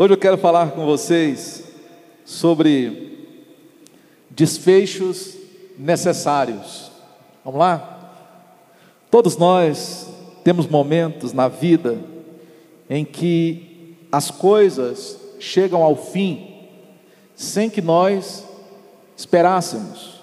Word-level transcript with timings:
Hoje 0.00 0.14
eu 0.14 0.16
quero 0.16 0.38
falar 0.38 0.70
com 0.70 0.86
vocês 0.86 1.62
sobre 2.24 3.18
desfechos 4.30 5.36
necessários. 5.78 6.90
Vamos 7.44 7.60
lá? 7.60 8.10
Todos 9.10 9.36
nós 9.36 10.08
temos 10.42 10.66
momentos 10.66 11.34
na 11.34 11.48
vida 11.48 11.98
em 12.88 13.04
que 13.04 13.94
as 14.10 14.30
coisas 14.30 15.20
chegam 15.38 15.82
ao 15.82 15.94
fim 15.94 16.66
sem 17.34 17.68
que 17.68 17.82
nós 17.82 18.42
esperássemos. 19.14 20.18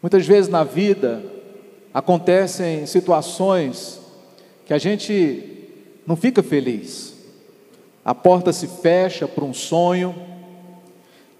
Muitas 0.00 0.26
vezes 0.26 0.50
na 0.50 0.64
vida 0.64 1.22
acontecem 1.92 2.86
situações 2.86 4.00
que 4.64 4.72
a 4.72 4.78
gente 4.78 5.68
não 6.06 6.16
fica 6.16 6.42
feliz. 6.42 7.09
A 8.04 8.14
porta 8.14 8.52
se 8.52 8.66
fecha 8.66 9.28
para 9.28 9.44
um 9.44 9.52
sonho 9.52 10.14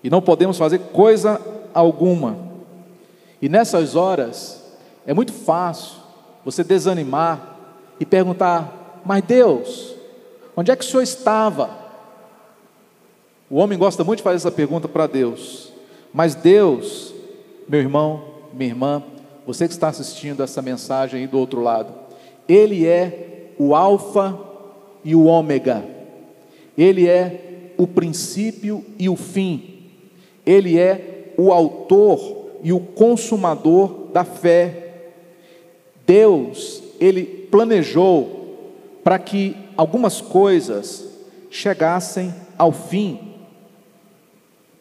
e 0.03 0.11
não 0.11 0.21
podemos 0.21 0.59
fazer 0.59 0.79
coisa 0.79 1.41
alguma. 1.73 2.37
E 3.41 3.49
nessas 3.49 3.97
horas 3.97 4.63
é 5.07 5.15
muito 5.15 5.33
fácil 5.33 5.97
você 6.45 6.63
desanimar 6.63 7.57
e 7.99 8.05
perguntar: 8.05 9.01
Mas 9.05 9.23
Deus, 9.23 9.95
onde 10.57 10.71
é 10.71 10.77
que 10.77 10.85
o 10.85 10.87
Senhor 10.87 11.03
estava? 11.03 11.79
O 13.49 13.57
homem 13.57 13.79
gosta 13.79 14.05
muito 14.05 14.19
de 14.19 14.23
fazer 14.23 14.37
essa 14.37 14.51
pergunta 14.51 14.87
para 14.87 15.07
Deus. 15.07 15.73
Mas 16.13 16.35
Deus, 16.35 17.13
meu 17.69 17.81
irmão, 17.81 18.23
minha 18.53 18.71
irmã, 18.71 19.03
você 19.47 19.67
que 19.67 19.75
está 19.75 19.89
assistindo 19.89 20.43
essa 20.43 20.63
mensagem 20.63 21.21
aí 21.21 21.27
do 21.27 21.39
outro 21.39 21.61
lado, 21.61 21.93
Ele 22.49 22.87
é 22.87 23.53
o 23.59 23.75
Alfa 23.75 24.39
e 25.05 25.15
o 25.15 25.25
Ômega, 25.25 25.85
Ele 26.77 27.09
é 27.09 27.73
o 27.77 27.87
princípio 27.87 28.85
e 28.99 29.09
o 29.09 29.17
fim, 29.17 29.81
Ele 30.45 30.79
é 30.79 31.33
o 31.37 31.53
autor 31.53 32.59
e 32.63 32.73
o 32.73 32.81
consumador 32.81 34.09
da 34.13 34.25
fé. 34.25 35.13
Deus, 36.07 36.83
Ele 36.99 37.25
planejou 37.25 38.41
para 39.03 39.19
que 39.19 39.57
algumas 39.77 40.21
coisas 40.21 41.09
chegassem 41.51 42.35
ao 42.59 42.73
fim, 42.73 43.19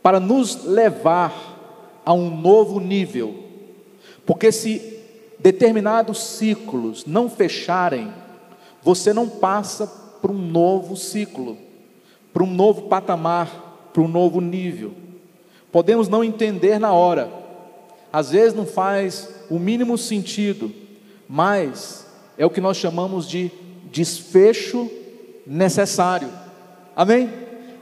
para 0.03 0.19
nos 0.19 0.65
levar 0.65 2.01
a 2.05 2.13
um 2.13 2.29
novo 2.29 2.79
nível. 2.79 3.35
Porque 4.25 4.51
se 4.51 4.99
determinados 5.39 6.19
ciclos 6.19 7.05
não 7.05 7.29
fecharem, 7.29 8.13
você 8.81 9.13
não 9.13 9.27
passa 9.27 9.87
para 10.21 10.31
um 10.31 10.37
novo 10.37 10.95
ciclo, 10.95 11.57
para 12.33 12.44
um 12.44 12.52
novo 12.52 12.83
patamar, 12.83 13.89
para 13.94 14.02
um 14.02 14.08
novo 14.08 14.39
nível. 14.41 14.94
Podemos 15.72 16.08
não 16.08 16.23
entender 16.23 16.80
na 16.80 16.91
hora, 16.91 17.31
às 18.11 18.31
vezes 18.31 18.53
não 18.53 18.66
faz 18.66 19.30
o 19.49 19.59
mínimo 19.59 19.97
sentido, 19.97 20.71
mas 21.27 22.08
é 22.38 22.45
o 22.45 22.49
que 22.49 22.61
nós 22.61 22.77
chamamos 22.77 23.27
de 23.27 23.52
desfecho 23.91 24.89
necessário. 25.45 26.30
Amém? 26.95 27.30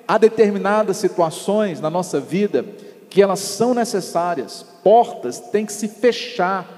Há 0.08 0.18
determinadas 0.18 0.98
situações 0.98 1.80
na 1.80 1.90
nossa 1.90 2.20
vida 2.20 2.66
que 3.10 3.22
elas 3.22 3.40
são 3.40 3.74
necessárias, 3.74 4.66
portas 4.84 5.40
têm 5.40 5.66
que 5.66 5.74
se 5.74 5.88
fechar 5.88 6.78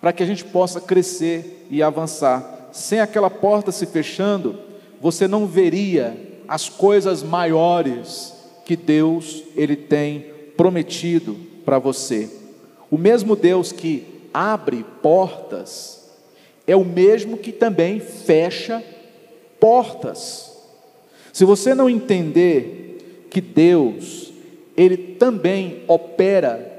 para 0.00 0.12
que 0.12 0.22
a 0.22 0.26
gente 0.26 0.44
possa 0.44 0.80
crescer 0.80 1.66
e 1.70 1.82
avançar. 1.82 2.68
Sem 2.72 3.00
aquela 3.00 3.30
porta 3.30 3.72
se 3.72 3.86
fechando, 3.86 4.58
você 5.00 5.26
não 5.26 5.46
veria 5.46 6.33
as 6.54 6.68
coisas 6.68 7.20
maiores 7.20 8.32
que 8.64 8.76
Deus 8.76 9.42
ele 9.56 9.74
tem 9.74 10.20
prometido 10.56 11.36
para 11.64 11.80
você. 11.80 12.30
O 12.88 12.96
mesmo 12.96 13.34
Deus 13.34 13.72
que 13.72 14.06
abre 14.32 14.86
portas 15.02 16.12
é 16.64 16.76
o 16.76 16.84
mesmo 16.84 17.38
que 17.38 17.50
também 17.50 17.98
fecha 17.98 18.80
portas. 19.58 20.52
Se 21.32 21.44
você 21.44 21.74
não 21.74 21.90
entender 21.90 23.26
que 23.32 23.40
Deus 23.40 24.32
ele 24.76 24.96
também 24.96 25.82
opera 25.88 26.70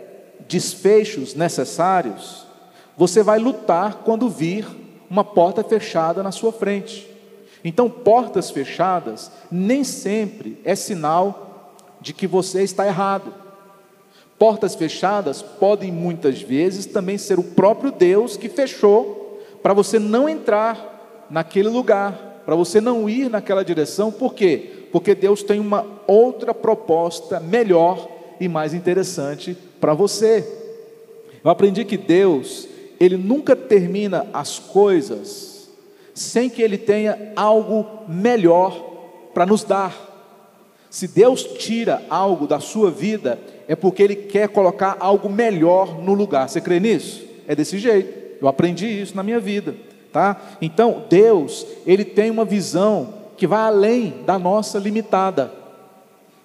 desfechos 0.48 1.36
necessários, 1.36 2.48
você 2.96 3.22
vai 3.22 3.40
lutar 3.40 4.04
quando 4.06 4.30
vir 4.30 4.66
uma 5.10 5.26
porta 5.26 5.66
fechada 5.66 6.24
na 6.24 6.32
sua 6.32 6.54
frente. 6.54 7.15
Então, 7.66 7.90
portas 7.90 8.50
fechadas 8.50 9.30
nem 9.52 9.84
sempre 9.84 10.58
é 10.64 10.74
sinal 10.74 11.74
de 12.00 12.14
que 12.14 12.28
você 12.28 12.64
está 12.64 12.88
errado. 12.88 13.34
Portas 14.40 14.74
fechadas 14.76 15.42
podem 15.42 15.92
muitas 15.92 16.42
vezes 16.42 16.86
também 16.86 17.18
ser 17.18 17.40
o 17.40 17.44
próprio 17.44 17.92
Deus 17.92 18.38
que 18.38 18.48
fechou 18.48 19.42
para 19.62 19.74
você 19.74 20.00
não 20.00 20.30
entrar 20.30 21.26
naquele 21.30 21.68
lugar, 21.68 22.44
para 22.46 22.56
você 22.56 22.80
não 22.80 23.10
ir 23.10 23.30
naquela 23.30 23.66
direção, 23.66 24.12
por 24.12 24.34
quê? 24.34 24.86
porque 24.96 25.14
Deus 25.14 25.44
tem 25.44 25.60
uma 25.60 25.86
outra 26.08 26.54
proposta 26.54 27.38
melhor 27.38 28.10
e 28.40 28.48
mais 28.48 28.74
interessante 28.74 29.54
para 29.78 29.94
você. 29.94 30.48
Eu 31.44 31.52
aprendi 31.52 31.84
que 31.84 31.98
Deus, 31.98 32.66
ele 32.98 33.18
nunca 33.18 33.58
termina 33.58 34.26
as 34.32 34.58
coisas 34.58 35.55
sem 36.16 36.50
que 36.50 36.64
ele 36.64 36.78
tenha 36.78 37.34
algo 37.36 37.86
melhor 38.08 39.30
para 39.34 39.46
nos 39.46 39.64
dar. 39.64 39.94
Se 40.90 41.08
Deus 41.10 41.44
tira 41.44 42.02
algo 42.10 42.48
da 42.48 42.60
sua 42.60 42.90
vida, 42.90 43.38
é 43.68 43.76
porque 43.76 44.02
ele 44.02 44.16
quer 44.16 44.48
colocar 44.48 44.96
algo 45.00 45.30
melhor 45.30 46.02
no 46.02 46.14
lugar. 46.14 46.48
Você 46.48 46.62
crê 46.62 46.80
nisso? 46.80 47.24
É 47.48 47.54
desse 47.54 47.78
jeito. 47.78 48.42
Eu 48.42 48.48
aprendi 48.48 48.88
isso 48.88 49.16
na 49.16 49.22
minha 49.22 49.40
vida, 49.40 49.76
tá? 50.12 50.42
Então, 50.62 51.04
Deus, 51.10 51.68
ele 51.86 52.06
tem 52.06 52.32
uma 52.32 52.46
visão 52.46 53.14
que 53.36 53.46
vai 53.46 53.60
além 53.60 54.24
da 54.26 54.40
nossa 54.40 54.80
limitada. 54.80 55.52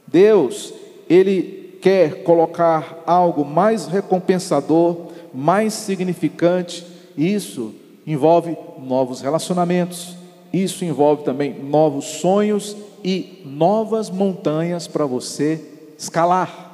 Deus, 0.07 0.75
Ele 1.09 1.79
quer 1.81 2.23
colocar 2.25 3.03
algo 3.07 3.45
mais 3.45 3.87
recompensador, 3.87 5.07
mais 5.33 5.73
significante, 5.73 6.85
isso 7.17 7.75
envolve 8.07 8.57
novos 8.79 9.21
relacionamentos, 9.21 10.17
isso 10.53 10.85
envolve 10.85 11.23
também 11.23 11.55
novos 11.55 12.05
sonhos 12.05 12.77
e 13.05 13.43
novas 13.45 14.11
montanhas 14.11 14.87
para 14.87 15.07
você 15.07 15.65
escalar. 15.99 16.69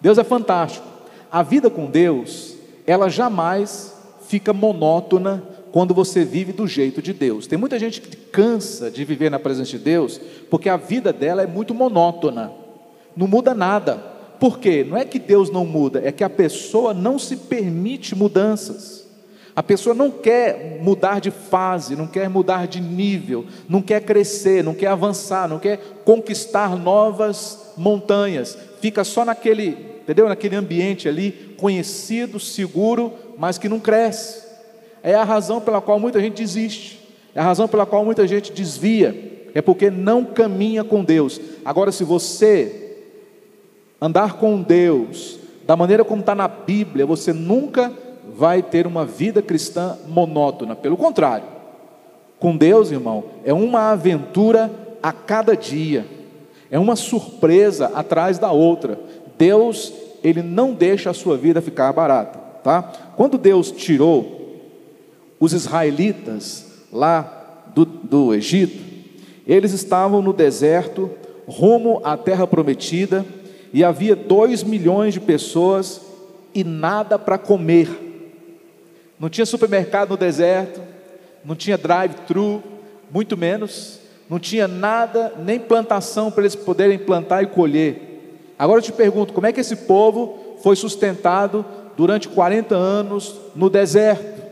Deus 0.00 0.18
é 0.18 0.24
fantástico. 0.24 0.86
A 1.30 1.42
vida 1.42 1.70
com 1.70 1.86
Deus, 1.86 2.56
ela 2.86 3.08
jamais 3.08 3.94
fica 4.26 4.52
monótona 4.52 5.42
quando 5.70 5.94
você 5.94 6.24
vive 6.24 6.52
do 6.52 6.66
jeito 6.66 7.00
de 7.00 7.12
Deus. 7.12 7.46
Tem 7.46 7.58
muita 7.58 7.78
gente 7.78 8.00
que 8.00 8.16
cansa 8.16 8.90
de 8.90 9.04
viver 9.04 9.30
na 9.30 9.38
presença 9.38 9.70
de 9.70 9.78
Deus, 9.78 10.20
porque 10.50 10.68
a 10.68 10.76
vida 10.76 11.12
dela 11.12 11.42
é 11.42 11.46
muito 11.46 11.72
monótona, 11.72 12.52
não 13.16 13.26
muda 13.26 13.54
nada. 13.54 13.96
Por 14.38 14.58
quê? 14.58 14.84
Não 14.86 14.96
é 14.96 15.04
que 15.04 15.18
Deus 15.18 15.50
não 15.50 15.64
muda, 15.64 16.02
é 16.04 16.10
que 16.10 16.24
a 16.24 16.28
pessoa 16.28 16.92
não 16.92 17.18
se 17.18 17.36
permite 17.36 18.14
mudanças. 18.14 19.06
A 19.54 19.62
pessoa 19.62 19.94
não 19.94 20.10
quer 20.10 20.80
mudar 20.80 21.20
de 21.20 21.30
fase, 21.30 21.94
não 21.94 22.06
quer 22.06 22.28
mudar 22.28 22.66
de 22.66 22.80
nível, 22.80 23.44
não 23.68 23.82
quer 23.82 24.00
crescer, 24.02 24.64
não 24.64 24.74
quer 24.74 24.86
avançar, 24.86 25.48
não 25.48 25.58
quer 25.58 25.78
conquistar 26.04 26.76
novas 26.76 27.72
montanhas. 27.76 28.56
Fica 28.80 29.04
só 29.04 29.24
naquele, 29.24 29.76
entendeu? 30.02 30.28
Naquele 30.28 30.56
ambiente 30.56 31.08
ali 31.08 31.54
conhecido, 31.58 32.40
seguro, 32.40 33.12
mas 33.36 33.58
que 33.58 33.68
não 33.68 33.78
cresce 33.78 34.52
é 35.02 35.14
a 35.14 35.24
razão 35.24 35.60
pela 35.60 35.80
qual 35.80 35.98
muita 35.98 36.20
gente 36.20 36.36
desiste, 36.36 37.00
é 37.34 37.40
a 37.40 37.42
razão 37.42 37.66
pela 37.66 37.84
qual 37.84 38.04
muita 38.04 38.26
gente 38.26 38.52
desvia, 38.52 39.50
é 39.54 39.60
porque 39.60 39.90
não 39.90 40.24
caminha 40.24 40.84
com 40.84 41.02
Deus. 41.02 41.40
Agora, 41.64 41.90
se 41.90 42.04
você 42.04 42.96
andar 44.00 44.34
com 44.34 44.62
Deus 44.62 45.38
da 45.66 45.76
maneira 45.76 46.04
como 46.04 46.20
está 46.20 46.34
na 46.34 46.48
Bíblia, 46.48 47.04
você 47.04 47.32
nunca 47.32 47.92
vai 48.36 48.62
ter 48.62 48.86
uma 48.86 49.04
vida 49.04 49.42
cristã 49.42 49.98
monótona, 50.06 50.74
pelo 50.76 50.96
contrário, 50.96 51.46
com 52.38 52.56
Deus, 52.56 52.90
irmão, 52.90 53.24
é 53.44 53.52
uma 53.52 53.92
aventura 53.92 54.68
a 55.00 55.12
cada 55.12 55.56
dia, 55.56 56.04
é 56.70 56.78
uma 56.78 56.96
surpresa 56.96 57.92
atrás 57.94 58.36
da 58.36 58.50
outra. 58.50 58.98
Deus, 59.38 59.92
Ele 60.24 60.42
não 60.42 60.74
deixa 60.74 61.10
a 61.10 61.14
sua 61.14 61.36
vida 61.36 61.60
ficar 61.60 61.92
barata, 61.92 62.38
tá? 62.64 62.82
Quando 63.16 63.38
Deus 63.38 63.70
tirou 63.70 64.58
os 65.38 65.52
israelitas 65.52 66.66
lá 66.92 67.68
do, 67.74 67.84
do 67.84 68.34
Egito, 68.34 68.82
eles 69.46 69.72
estavam 69.72 70.20
no 70.20 70.32
deserto, 70.32 71.10
rumo 71.46 72.00
à 72.02 72.16
terra 72.16 72.46
prometida, 72.46 73.24
e 73.72 73.84
havia 73.84 74.16
dois 74.16 74.62
milhões 74.62 75.14
de 75.14 75.20
pessoas 75.20 76.00
e 76.54 76.62
nada 76.64 77.18
para 77.18 77.38
comer. 77.38 78.11
Não 79.18 79.28
tinha 79.28 79.46
supermercado 79.46 80.10
no 80.10 80.16
deserto, 80.16 80.80
não 81.44 81.54
tinha 81.54 81.78
drive-thru, 81.78 82.62
muito 83.10 83.36
menos, 83.36 84.00
não 84.28 84.38
tinha 84.38 84.66
nada, 84.66 85.34
nem 85.38 85.58
plantação 85.58 86.30
para 86.30 86.42
eles 86.42 86.56
poderem 86.56 86.98
plantar 86.98 87.42
e 87.42 87.46
colher. 87.46 88.54
Agora 88.58 88.78
eu 88.78 88.82
te 88.82 88.92
pergunto, 88.92 89.32
como 89.32 89.46
é 89.46 89.52
que 89.52 89.60
esse 89.60 89.76
povo 89.76 90.56
foi 90.62 90.76
sustentado 90.76 91.64
durante 91.96 92.28
40 92.28 92.74
anos 92.74 93.34
no 93.54 93.68
deserto? 93.68 94.42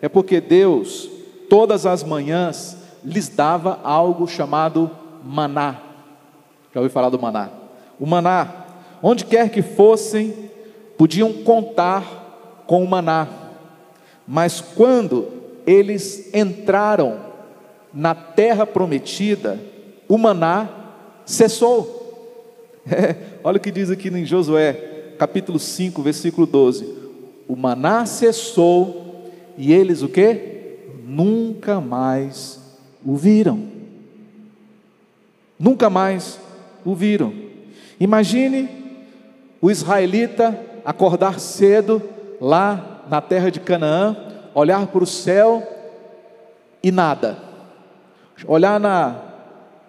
É 0.00 0.08
porque 0.08 0.40
Deus, 0.40 1.10
todas 1.48 1.84
as 1.84 2.02
manhãs, 2.02 2.76
lhes 3.04 3.28
dava 3.28 3.80
algo 3.82 4.26
chamado 4.26 4.90
maná. 5.22 5.76
Já 6.72 6.80
ouviu 6.80 6.92
falar 6.92 7.10
do 7.10 7.20
maná? 7.20 7.50
O 7.98 8.06
maná, 8.06 8.66
onde 9.02 9.24
quer 9.24 9.50
que 9.50 9.62
fossem, 9.62 10.50
podiam 10.96 11.32
contar 11.32 12.62
com 12.66 12.82
o 12.82 12.88
maná. 12.88 13.26
Mas 14.32 14.60
quando 14.60 15.26
eles 15.66 16.32
entraram 16.32 17.18
na 17.92 18.14
terra 18.14 18.64
prometida, 18.64 19.58
o 20.08 20.16
maná 20.16 20.68
cessou. 21.26 21.96
É, 22.90 23.14
olha 23.44 23.58
o 23.58 23.60
que 23.60 23.70
diz 23.70 23.90
aqui 23.90 24.08
em 24.08 24.24
Josué, 24.24 24.72
capítulo 25.18 25.58
5, 25.58 26.02
versículo 26.02 26.46
12. 26.46 26.92
O 27.46 27.54
maná 27.54 28.06
cessou 28.06 29.30
e 29.56 29.70
eles 29.72 30.00
o 30.00 30.08
que? 30.08 30.78
Nunca 31.04 31.78
mais 31.78 32.58
o 33.04 33.14
viram. 33.16 33.64
Nunca 35.58 35.90
mais 35.90 36.40
o 36.84 36.94
viram. 36.94 37.34
Imagine 38.00 38.68
o 39.60 39.70
israelita 39.70 40.58
acordar 40.84 41.38
cedo 41.38 42.02
lá 42.40 42.99
na 43.10 43.20
terra 43.20 43.50
de 43.50 43.58
Canaã, 43.58 44.16
olhar 44.54 44.86
para 44.86 45.02
o 45.02 45.06
céu 45.06 45.66
e 46.80 46.92
nada. 46.92 47.36
Olhar 48.46 48.78
na, 48.78 49.20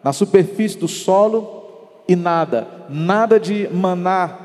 na 0.04 0.12
superfície 0.12 0.78
do 0.78 0.88
solo 0.88 2.02
e 2.08 2.16
nada. 2.16 2.68
Nada 2.90 3.40
de 3.40 3.70
maná. 3.72 4.38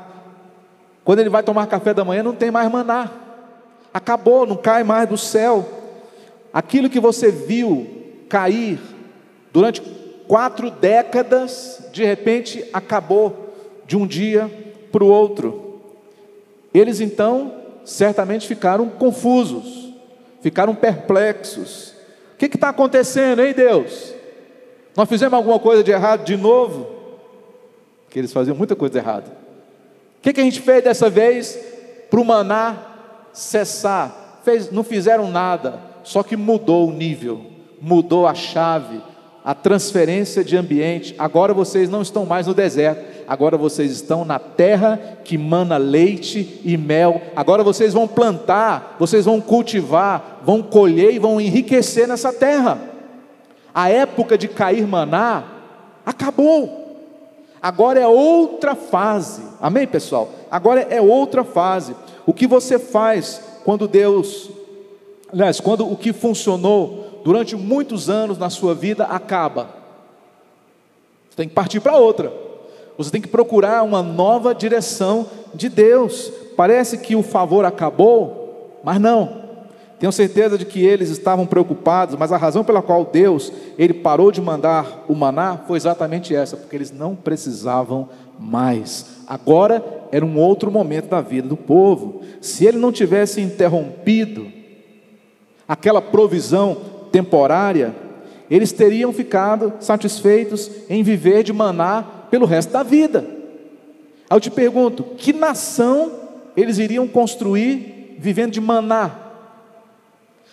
Quando 1.02 1.20
ele 1.20 1.30
vai 1.30 1.42
tomar 1.42 1.66
café 1.66 1.94
da 1.94 2.04
manhã, 2.04 2.22
não 2.22 2.34
tem 2.34 2.50
mais 2.50 2.70
maná. 2.70 3.10
Acabou, 3.94 4.46
não 4.46 4.56
cai 4.56 4.84
mais 4.84 5.08
do 5.08 5.16
céu. 5.16 5.66
Aquilo 6.52 6.90
que 6.90 7.00
você 7.00 7.30
viu 7.30 7.86
cair 8.28 8.78
durante 9.54 9.80
quatro 10.28 10.70
décadas, 10.70 11.82
de 11.92 12.04
repente 12.04 12.62
acabou 12.74 13.54
de 13.86 13.96
um 13.96 14.06
dia 14.06 14.50
para 14.92 15.02
o 15.02 15.08
outro. 15.08 15.80
Eles 16.74 17.00
então 17.00 17.55
certamente 17.86 18.48
ficaram 18.48 18.88
confusos, 18.88 19.94
ficaram 20.42 20.74
perplexos. 20.74 21.94
O 22.34 22.36
que 22.36 22.46
está 22.46 22.70
acontecendo, 22.70 23.40
hein, 23.40 23.54
Deus? 23.54 24.12
Nós 24.96 25.08
fizemos 25.08 25.34
alguma 25.34 25.58
coisa 25.58 25.84
de 25.84 25.92
errado 25.92 26.24
de 26.24 26.36
novo? 26.36 26.88
Que 28.10 28.18
eles 28.18 28.32
faziam 28.32 28.56
muita 28.56 28.74
coisa 28.74 28.98
errada. 28.98 29.30
O 30.18 30.22
que, 30.22 30.32
que 30.32 30.40
a 30.40 30.44
gente 30.44 30.60
fez 30.60 30.82
dessa 30.82 31.08
vez 31.08 31.58
para 32.10 32.20
o 32.20 32.24
maná 32.24 32.76
cessar? 33.32 34.40
Fez, 34.44 34.70
não 34.72 34.82
fizeram 34.82 35.30
nada, 35.30 35.80
só 36.02 36.22
que 36.22 36.36
mudou 36.36 36.88
o 36.88 36.92
nível, 36.92 37.46
mudou 37.80 38.26
a 38.26 38.34
chave, 38.34 39.00
a 39.44 39.54
transferência 39.54 40.42
de 40.42 40.56
ambiente. 40.56 41.14
Agora 41.18 41.54
vocês 41.54 41.88
não 41.88 42.02
estão 42.02 42.26
mais 42.26 42.48
no 42.48 42.54
deserto, 42.54 43.15
agora 43.26 43.56
vocês 43.56 43.90
estão 43.92 44.24
na 44.24 44.38
terra 44.38 45.18
que 45.24 45.36
mana 45.36 45.76
leite 45.76 46.60
e 46.64 46.76
mel. 46.76 47.20
Agora 47.34 47.62
vocês 47.64 47.92
vão 47.92 48.06
plantar, 48.06 48.96
vocês 48.98 49.24
vão 49.24 49.40
cultivar, 49.40 50.40
vão 50.44 50.62
colher 50.62 51.12
e 51.12 51.18
vão 51.18 51.40
enriquecer 51.40 52.06
nessa 52.06 52.32
terra. 52.32 52.78
A 53.74 53.88
época 53.88 54.38
de 54.38 54.48
cair 54.48 54.86
maná 54.86 55.44
acabou. 56.04 56.86
Agora 57.60 57.98
é 57.98 58.06
outra 58.06 58.74
fase. 58.74 59.42
Amém, 59.60 59.86
pessoal? 59.86 60.30
Agora 60.50 60.82
é 60.82 61.00
outra 61.00 61.42
fase. 61.42 61.94
O 62.24 62.32
que 62.32 62.46
você 62.46 62.78
faz 62.78 63.40
quando 63.64 63.88
Deus, 63.88 64.48
aliás, 65.32 65.58
quando 65.60 65.90
o 65.90 65.96
que 65.96 66.12
funcionou 66.12 67.20
durante 67.24 67.56
muitos 67.56 68.08
anos 68.08 68.38
na 68.38 68.48
sua 68.48 68.72
vida 68.72 69.04
acaba. 69.04 69.68
Você 71.28 71.36
tem 71.36 71.48
que 71.48 71.54
partir 71.54 71.80
para 71.80 71.96
outra. 71.96 72.32
Você 72.96 73.10
tem 73.10 73.20
que 73.20 73.28
procurar 73.28 73.82
uma 73.82 74.02
nova 74.02 74.54
direção 74.54 75.26
de 75.54 75.68
Deus. 75.68 76.32
Parece 76.56 76.98
que 76.98 77.14
o 77.14 77.22
favor 77.22 77.64
acabou, 77.64 78.80
mas 78.82 79.00
não. 79.00 79.46
Tenho 79.98 80.12
certeza 80.12 80.58
de 80.58 80.66
que 80.66 80.84
eles 80.84 81.08
estavam 81.08 81.46
preocupados, 81.46 82.16
mas 82.16 82.30
a 82.30 82.36
razão 82.36 82.62
pela 82.62 82.82
qual 82.82 83.04
Deus 83.04 83.50
ele 83.78 83.94
parou 83.94 84.30
de 84.30 84.42
mandar 84.42 85.04
o 85.08 85.14
maná 85.14 85.58
foi 85.66 85.78
exatamente 85.78 86.34
essa, 86.34 86.56
porque 86.56 86.76
eles 86.76 86.92
não 86.92 87.14
precisavam 87.14 88.08
mais. 88.38 89.06
Agora 89.26 89.82
era 90.12 90.24
um 90.24 90.38
outro 90.38 90.70
momento 90.70 91.08
da 91.08 91.22
vida 91.22 91.48
do 91.48 91.56
povo. 91.56 92.20
Se 92.40 92.66
ele 92.66 92.76
não 92.78 92.92
tivesse 92.92 93.40
interrompido 93.40 94.46
aquela 95.66 96.02
provisão 96.02 96.76
temporária, 97.10 97.94
eles 98.50 98.72
teriam 98.72 99.12
ficado 99.12 99.72
satisfeitos 99.80 100.70
em 100.90 101.02
viver 101.02 101.42
de 101.42 101.52
maná 101.54 102.04
pelo 102.30 102.46
resto 102.46 102.72
da 102.72 102.82
vida. 102.82 103.24
Aí 104.28 104.36
eu 104.36 104.40
te 104.40 104.50
pergunto: 104.50 105.04
que 105.16 105.32
nação 105.32 106.12
eles 106.56 106.78
iriam 106.78 107.06
construir 107.06 108.16
vivendo 108.18 108.52
de 108.52 108.60
maná? 108.60 109.10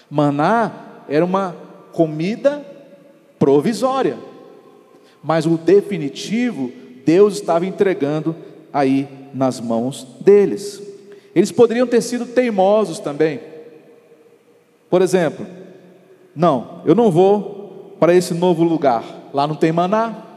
Maná 0.10 0.72
era 1.08 1.24
uma 1.26 1.56
comida 1.92 2.66
provisória, 3.40 4.18
mas 5.24 5.46
o 5.46 5.58
definitivo 5.58 6.72
Deus 7.06 7.36
estava 7.36 7.66
entregando 7.66 8.36
aí 8.72 9.08
nas 9.34 9.60
mãos 9.60 10.08
deles. 10.22 10.82
Eles 11.36 11.52
poderiam 11.52 11.88
ter 11.88 12.02
sido 12.02 12.26
teimosos 12.26 13.00
também. 13.00 13.40
Por 14.90 15.02
exemplo, 15.02 15.46
não, 16.36 16.82
eu 16.86 16.94
não 16.94 17.10
vou 17.10 17.96
para 18.00 18.14
esse 18.14 18.34
novo 18.34 18.64
lugar. 18.64 19.04
Lá 19.34 19.48
não 19.48 19.56
tem 19.56 19.72
maná. 19.72 20.33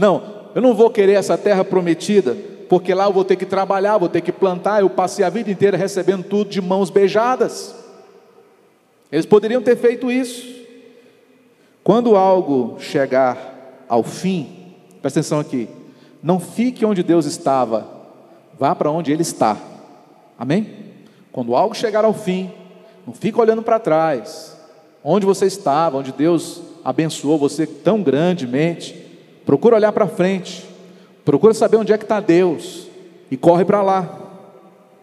Não, 0.00 0.22
eu 0.54 0.62
não 0.62 0.74
vou 0.74 0.88
querer 0.88 1.12
essa 1.12 1.36
terra 1.36 1.62
prometida, 1.62 2.34
porque 2.70 2.94
lá 2.94 3.04
eu 3.04 3.12
vou 3.12 3.22
ter 3.22 3.36
que 3.36 3.44
trabalhar, 3.44 3.98
vou 3.98 4.08
ter 4.08 4.22
que 4.22 4.32
plantar. 4.32 4.80
Eu 4.80 4.88
passei 4.88 5.22
a 5.22 5.28
vida 5.28 5.50
inteira 5.50 5.76
recebendo 5.76 6.24
tudo 6.24 6.48
de 6.48 6.58
mãos 6.58 6.88
beijadas. 6.88 7.74
Eles 9.12 9.26
poderiam 9.26 9.60
ter 9.60 9.76
feito 9.76 10.10
isso. 10.10 10.58
Quando 11.84 12.16
algo 12.16 12.78
chegar 12.80 13.84
ao 13.86 14.02
fim, 14.02 14.72
presta 15.02 15.20
atenção 15.20 15.38
aqui, 15.38 15.68
não 16.22 16.40
fique 16.40 16.82
onde 16.86 17.02
Deus 17.02 17.26
estava, 17.26 17.86
vá 18.58 18.74
para 18.74 18.90
onde 18.90 19.12
Ele 19.12 19.20
está. 19.20 19.58
Amém? 20.38 20.76
Quando 21.30 21.54
algo 21.54 21.74
chegar 21.74 22.06
ao 22.06 22.14
fim, 22.14 22.50
não 23.06 23.12
fique 23.12 23.38
olhando 23.38 23.62
para 23.62 23.78
trás, 23.78 24.56
onde 25.04 25.26
você 25.26 25.44
estava, 25.44 25.98
onde 25.98 26.10
Deus 26.10 26.62
abençoou 26.82 27.36
você 27.36 27.66
tão 27.66 28.02
grandemente. 28.02 28.99
Procura 29.50 29.74
olhar 29.74 29.90
para 29.90 30.06
frente, 30.06 30.64
procura 31.24 31.52
saber 31.52 31.76
onde 31.76 31.92
é 31.92 31.98
que 31.98 32.04
está 32.04 32.20
Deus 32.20 32.86
e 33.28 33.36
corre 33.36 33.64
para 33.64 33.82
lá. 33.82 34.30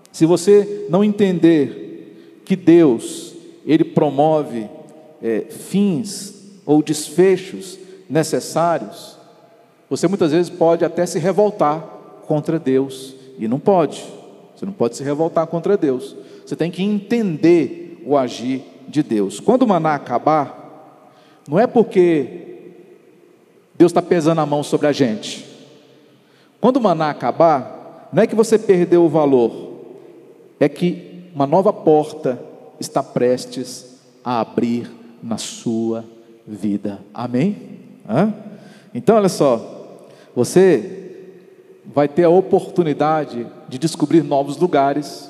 Se 0.10 0.26
você 0.26 0.86
não 0.90 1.04
entender 1.04 2.40
que 2.46 2.56
Deus 2.56 3.34
ele 3.66 3.84
promove 3.84 4.70
é, 5.22 5.42
fins 5.50 6.62
ou 6.66 6.82
desfechos 6.82 7.78
necessários, 8.10 9.18
você 9.90 10.08
muitas 10.08 10.32
vezes 10.32 10.50
pode 10.50 10.86
até 10.86 11.06
se 11.06 11.20
revoltar 11.20 11.82
contra 12.26 12.58
Deus 12.58 13.16
e 13.38 13.50
não 13.50 13.60
pode. 13.60 14.02
Você 14.56 14.66
não 14.66 14.72
pode 14.72 14.96
se 14.96 15.04
revoltar 15.04 15.46
contra 15.48 15.76
Deus. 15.76 16.16
Você 16.46 16.56
tem 16.56 16.72
que 16.72 16.82
entender 16.82 18.02
o 18.06 18.16
agir 18.16 18.64
de 18.88 19.04
Deus. 19.04 19.42
Quando 19.42 19.64
o 19.64 19.68
maná 19.68 19.96
acabar, 19.96 21.04
não 21.46 21.60
é 21.60 21.68
porque 21.68 22.47
Deus 23.78 23.92
está 23.92 24.02
pesando 24.02 24.42
a 24.42 24.46
mão 24.46 24.64
sobre 24.64 24.88
a 24.88 24.92
gente. 24.92 25.46
Quando 26.60 26.78
o 26.78 26.82
maná 26.82 27.10
acabar, 27.10 28.10
não 28.12 28.24
é 28.24 28.28
que 28.28 28.36
você 28.36 28.58
perdeu 28.58 29.04
o 29.04 29.10
valor, 29.10 29.52
é 30.60 30.68
que 30.68 31.30
uma 31.36 31.46
nova 31.46 31.72
porta 31.72 32.42
está 32.80 33.04
prestes 33.04 33.98
a 34.24 34.40
abrir 34.40 34.92
na 35.22 35.38
sua 35.38 36.04
vida. 36.48 37.00
Amém? 37.14 37.58
Hã? 38.10 38.34
Então, 38.94 39.16
olha 39.16 39.30
só, 39.30 40.08
você 40.36 40.98
vai 41.86 42.08
ter 42.08 42.24
a 42.24 42.30
oportunidade 42.30 43.48
de 43.68 43.78
descobrir 43.78 44.24
novos 44.24 44.58
lugares, 44.58 45.30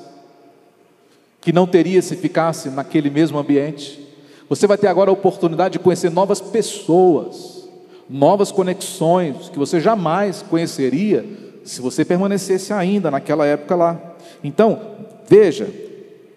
que 1.41 1.51
não 1.51 1.67
teria 1.67 2.01
se 2.01 2.15
ficasse 2.15 2.69
naquele 2.69 3.09
mesmo 3.09 3.37
ambiente. 3.37 4.05
Você 4.49 4.65
vai 4.65 4.77
ter 4.77 4.87
agora 4.87 5.09
a 5.09 5.13
oportunidade 5.13 5.73
de 5.73 5.79
conhecer 5.79 6.09
novas 6.09 6.39
pessoas, 6.39 7.56
novas 8.09 8.51
conexões 8.51 9.49
que 9.49 9.59
você 9.59 9.79
jamais 9.79 10.41
conheceria 10.41 11.25
se 11.63 11.81
você 11.81 12.05
permanecesse 12.05 12.71
ainda 12.71 13.11
naquela 13.11 13.45
época 13.45 13.75
lá. 13.75 14.15
Então, 14.43 14.79
veja, 15.27 15.69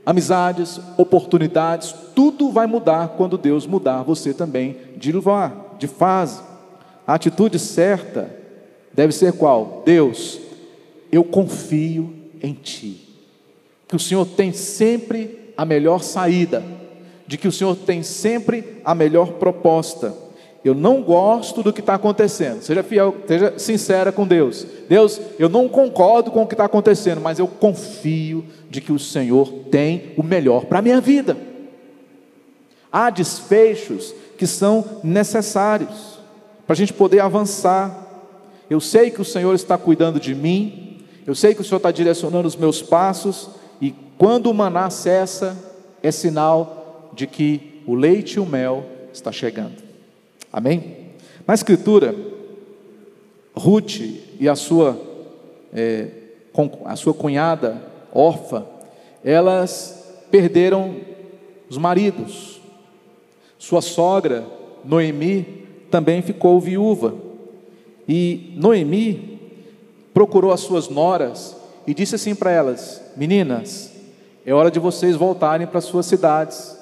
amizades, 0.04 0.80
oportunidades, 0.96 1.94
tudo 2.14 2.50
vai 2.50 2.66
mudar 2.66 3.10
quando 3.16 3.38
Deus 3.38 3.66
mudar 3.66 4.02
você 4.02 4.34
também 4.34 4.76
de 4.96 5.12
lugar. 5.12 5.76
de 5.78 5.86
fase. 5.86 6.42
A 7.06 7.14
atitude 7.14 7.58
certa 7.58 8.30
deve 8.92 9.12
ser 9.12 9.32
qual? 9.32 9.82
Deus, 9.86 10.38
eu 11.10 11.24
confio 11.24 12.14
em 12.42 12.52
Ti. 12.52 13.08
Que 13.88 13.96
o 13.96 13.98
Senhor 13.98 14.26
tem 14.26 14.52
sempre 14.52 15.52
a 15.56 15.64
melhor 15.64 16.02
saída, 16.02 16.62
de 17.26 17.38
que 17.38 17.48
o 17.48 17.52
Senhor 17.52 17.74
tem 17.76 18.02
sempre 18.02 18.80
a 18.84 18.94
melhor 18.94 19.32
proposta. 19.32 20.14
Eu 20.64 20.74
não 20.74 21.02
gosto 21.02 21.62
do 21.62 21.72
que 21.72 21.80
está 21.80 21.94
acontecendo. 21.94 22.60
Seja 22.62 22.82
fiel, 22.82 23.16
seja 23.26 23.58
sincera 23.58 24.12
com 24.12 24.26
Deus. 24.26 24.66
Deus, 24.88 25.20
eu 25.38 25.48
não 25.48 25.68
concordo 25.68 26.30
com 26.30 26.42
o 26.42 26.46
que 26.46 26.54
está 26.54 26.66
acontecendo, 26.66 27.20
mas 27.20 27.38
eu 27.38 27.48
confio 27.48 28.44
de 28.68 28.80
que 28.80 28.92
o 28.92 28.98
Senhor 28.98 29.48
tem 29.70 30.12
o 30.16 30.22
melhor 30.22 30.66
para 30.66 30.80
a 30.80 30.82
minha 30.82 31.00
vida. 31.00 31.36
Há 32.92 33.08
desfechos 33.08 34.14
que 34.36 34.46
são 34.46 34.84
necessários 35.02 36.18
para 36.66 36.74
a 36.74 36.76
gente 36.76 36.92
poder 36.92 37.20
avançar. 37.20 38.06
Eu 38.68 38.80
sei 38.80 39.10
que 39.10 39.20
o 39.20 39.24
Senhor 39.24 39.54
está 39.54 39.78
cuidando 39.78 40.20
de 40.20 40.34
mim, 40.34 40.98
eu 41.26 41.34
sei 41.34 41.54
que 41.54 41.60
o 41.60 41.64
Senhor 41.64 41.78
está 41.78 41.90
direcionando 41.90 42.46
os 42.46 42.56
meus 42.56 42.82
passos, 42.82 43.50
e 43.80 43.94
quando 44.18 44.50
o 44.50 44.54
maná 44.54 44.90
cessa, 44.90 45.56
é 46.02 46.10
sinal 46.10 47.10
de 47.14 47.26
que 47.26 47.82
o 47.86 47.94
leite 47.94 48.34
e 48.34 48.40
o 48.40 48.46
mel 48.46 48.84
está 49.12 49.32
chegando. 49.32 49.89
Amém? 50.52 51.10
Na 51.46 51.54
Escritura, 51.54 52.14
Ruth 53.54 54.00
e 54.38 54.48
a 54.48 54.54
sua, 54.54 55.00
é, 55.72 56.08
a 56.84 56.96
sua 56.96 57.14
cunhada, 57.14 57.80
Orfa, 58.12 58.66
elas 59.24 60.24
perderam 60.30 60.96
os 61.68 61.76
maridos. 61.76 62.60
Sua 63.58 63.80
sogra, 63.82 64.44
Noemi, 64.84 65.66
também 65.90 66.22
ficou 66.22 66.60
viúva. 66.60 67.14
E 68.08 68.52
Noemi 68.56 69.38
procurou 70.12 70.52
as 70.52 70.60
suas 70.60 70.88
noras 70.88 71.56
e 71.86 71.94
disse 71.94 72.14
assim 72.14 72.34
para 72.34 72.50
elas: 72.50 73.02
Meninas, 73.16 73.92
é 74.44 74.52
hora 74.52 74.70
de 74.70 74.80
vocês 74.80 75.16
voltarem 75.16 75.66
para 75.66 75.80
suas 75.80 76.06
cidades, 76.06 76.76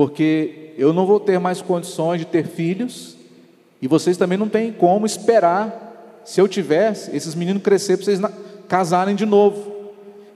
porque 0.00 0.72
eu 0.78 0.94
não 0.94 1.04
vou 1.04 1.20
ter 1.20 1.38
mais 1.38 1.60
condições 1.60 2.20
de 2.20 2.24
ter 2.24 2.46
filhos, 2.46 3.18
e 3.82 3.86
vocês 3.86 4.16
também 4.16 4.38
não 4.38 4.48
têm 4.48 4.72
como 4.72 5.04
esperar, 5.04 6.22
se 6.24 6.40
eu 6.40 6.48
tivesse, 6.48 7.14
esses 7.14 7.34
meninos 7.34 7.62
crescer 7.62 7.98
para 7.98 8.06
vocês 8.06 8.20
casarem 8.66 9.14
de 9.14 9.26
novo. 9.26 9.70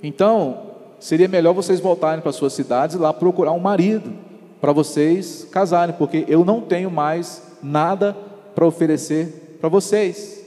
Então, 0.03 0.67
seria 1.01 1.27
melhor 1.29 1.55
vocês 1.55 1.81
voltarem 1.81 2.21
para 2.21 2.31
suas 2.31 2.53
cidades 2.53 2.95
e 2.95 2.99
lá 2.99 3.11
procurar 3.11 3.53
um 3.53 3.59
marido 3.59 4.13
para 4.61 4.71
vocês 4.71 5.49
casarem, 5.51 5.95
porque 5.95 6.27
eu 6.29 6.45
não 6.45 6.61
tenho 6.61 6.91
mais 6.91 7.43
nada 7.63 8.15
para 8.55 8.67
oferecer 8.67 9.57
para 9.63 9.71
vocês. 9.71 10.45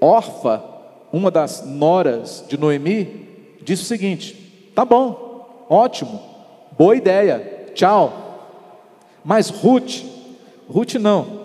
Orfa, 0.00 0.60
uma 1.12 1.30
das 1.30 1.64
noras 1.64 2.44
de 2.48 2.58
Noemi, 2.58 3.28
disse 3.62 3.84
o 3.84 3.86
seguinte: 3.86 4.72
tá 4.74 4.84
bom, 4.84 5.64
ótimo, 5.68 6.20
boa 6.76 6.96
ideia, 6.96 7.70
tchau. 7.76 8.19
Mas 9.24 9.48
Ruth, 9.48 10.02
Ruth 10.68 10.94
não. 10.94 11.40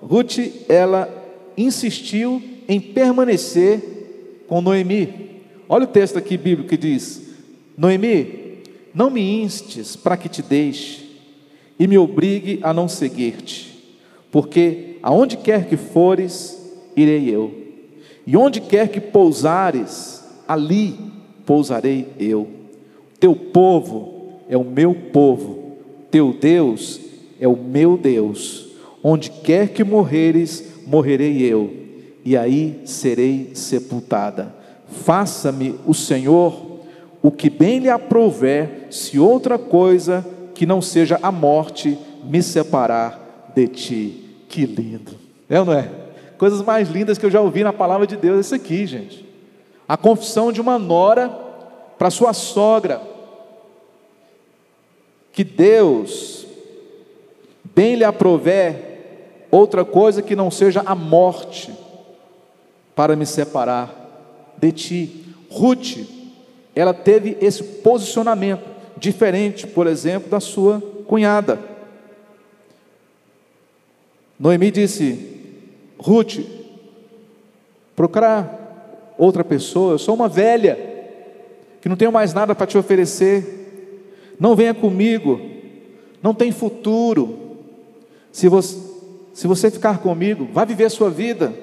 Ruth, 0.00 0.38
ela 0.68 1.08
insistiu 1.56 2.42
em 2.68 2.80
permanecer 2.80 4.44
com 4.46 4.60
Noemi. 4.60 5.42
Olha 5.68 5.84
o 5.84 5.88
texto 5.88 6.18
aqui 6.18 6.36
bíblico 6.36 6.68
que 6.68 6.76
diz: 6.76 7.22
Noemi, 7.76 8.62
não 8.94 9.10
me 9.10 9.42
instes 9.42 9.96
para 9.96 10.16
que 10.16 10.28
te 10.28 10.42
deixe 10.42 11.04
e 11.78 11.86
me 11.86 11.98
obrigue 11.98 12.60
a 12.62 12.72
não 12.72 12.88
seguir-te, 12.88 13.84
porque 14.30 14.96
aonde 15.02 15.36
quer 15.36 15.68
que 15.68 15.76
fores, 15.76 16.58
irei 16.96 17.28
eu, 17.28 17.52
e 18.26 18.36
onde 18.36 18.60
quer 18.60 18.88
que 18.88 19.00
pousares, 19.00 20.24
ali 20.48 20.96
pousarei 21.44 22.08
eu. 22.18 22.48
Teu 23.20 23.34
povo 23.34 24.40
é 24.48 24.56
o 24.56 24.64
meu 24.64 24.94
povo, 24.94 25.76
teu 26.10 26.32
Deus 26.32 27.05
é 27.40 27.46
o 27.48 27.56
meu 27.56 27.96
Deus. 27.96 28.68
Onde 29.02 29.30
quer 29.30 29.68
que 29.68 29.84
morreres, 29.84 30.82
morrerei 30.86 31.42
eu, 31.42 31.72
e 32.24 32.36
aí 32.36 32.80
serei 32.84 33.50
sepultada. 33.54 34.54
Faça-me 34.88 35.74
o 35.86 35.94
Senhor 35.94 36.66
o 37.26 37.30
que 37.32 37.50
bem 37.50 37.80
lhe 37.80 37.90
aprouver, 37.90 38.86
se 38.88 39.18
outra 39.18 39.58
coisa 39.58 40.24
que 40.54 40.64
não 40.64 40.80
seja 40.80 41.18
a 41.20 41.32
morte 41.32 41.98
me 42.22 42.40
separar 42.40 43.52
de 43.52 43.66
ti. 43.66 44.24
Que 44.48 44.64
lindo, 44.64 45.16
é 45.48 45.58
ou 45.58 45.66
não 45.66 45.72
é? 45.72 45.90
Coisas 46.38 46.62
mais 46.62 46.88
lindas 46.88 47.18
que 47.18 47.26
eu 47.26 47.30
já 47.30 47.40
ouvi 47.40 47.64
na 47.64 47.72
palavra 47.72 48.06
de 48.06 48.16
Deus, 48.16 48.36
é 48.36 48.40
isso 48.42 48.54
aqui, 48.54 48.86
gente. 48.86 49.26
A 49.88 49.96
confissão 49.96 50.52
de 50.52 50.60
uma 50.60 50.78
nora 50.78 51.28
para 51.98 52.10
sua 52.10 52.32
sogra. 52.32 53.00
Que 55.32 55.42
Deus 55.42 56.45
bem 57.76 57.94
lhe 57.94 58.04
aprover 58.04 59.46
outra 59.50 59.84
coisa 59.84 60.22
que 60.22 60.34
não 60.34 60.50
seja 60.50 60.82
a 60.86 60.94
morte 60.94 61.70
para 62.94 63.14
me 63.14 63.26
separar 63.26 64.54
de 64.56 64.72
ti. 64.72 65.24
Ruth, 65.50 65.98
ela 66.74 66.94
teve 66.94 67.36
esse 67.38 67.62
posicionamento 67.62 68.64
diferente, 68.96 69.66
por 69.66 69.86
exemplo, 69.86 70.30
da 70.30 70.40
sua 70.40 70.80
cunhada. 71.06 71.60
Noemi 74.40 74.70
disse: 74.70 75.38
Ruth, 75.98 76.38
procurar 77.94 79.14
outra 79.18 79.44
pessoa, 79.44 79.92
eu 79.92 79.98
sou 79.98 80.14
uma 80.14 80.28
velha, 80.28 80.78
que 81.82 81.90
não 81.90 81.96
tenho 81.96 82.12
mais 82.12 82.32
nada 82.32 82.54
para 82.54 82.66
te 82.66 82.78
oferecer, 82.78 84.32
não 84.40 84.56
venha 84.56 84.72
comigo, 84.72 85.38
não 86.22 86.34
tem 86.34 86.50
futuro, 86.50 87.45
se 88.36 88.50
você, 88.50 88.78
se 89.32 89.46
você 89.46 89.70
ficar 89.70 90.00
comigo, 90.00 90.46
vai 90.52 90.66
viver 90.66 90.84
a 90.84 90.90
sua 90.90 91.08
vida. 91.08 91.54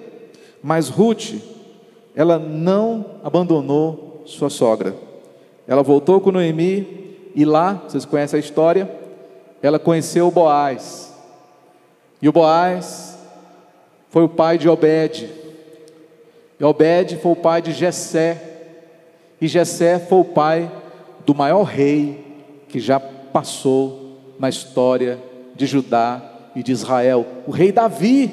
Mas 0.59 0.89
Ruth, 0.89 1.35
ela 2.15 2.39
não 2.39 3.19
abandonou 3.23 4.23
sua 4.25 4.49
sogra. 4.49 4.95
Ela 5.67 5.83
voltou 5.83 6.19
com 6.19 6.31
Noemi 6.31 7.29
e 7.35 7.45
lá, 7.45 7.83
vocês 7.87 8.05
conhecem 8.05 8.37
a 8.37 8.39
história, 8.39 8.91
ela 9.61 9.77
conheceu 9.77 10.31
Boaz. 10.31 11.15
E 12.19 12.27
o 12.27 12.31
Boaz 12.31 13.19
foi 14.09 14.23
o 14.23 14.29
pai 14.29 14.57
de 14.57 14.67
Obed. 14.67 15.29
E 16.59 16.63
Obed 16.63 17.17
foi 17.17 17.33
o 17.33 17.35
pai 17.35 17.61
de 17.61 17.71
Jessé. 17.71 18.41
E 19.39 19.47
Jessé 19.47 19.99
foi 19.99 20.17
o 20.21 20.25
pai 20.25 20.71
do 21.23 21.35
maior 21.35 21.61
rei 21.65 22.65
que 22.67 22.79
já 22.79 22.99
passou 22.99 24.17
na 24.39 24.49
história 24.49 25.19
de 25.55 25.67
Judá 25.67 26.32
e 26.55 26.61
de 26.61 26.71
Israel, 26.71 27.25
o 27.47 27.51
rei 27.51 27.71
Davi, 27.71 28.29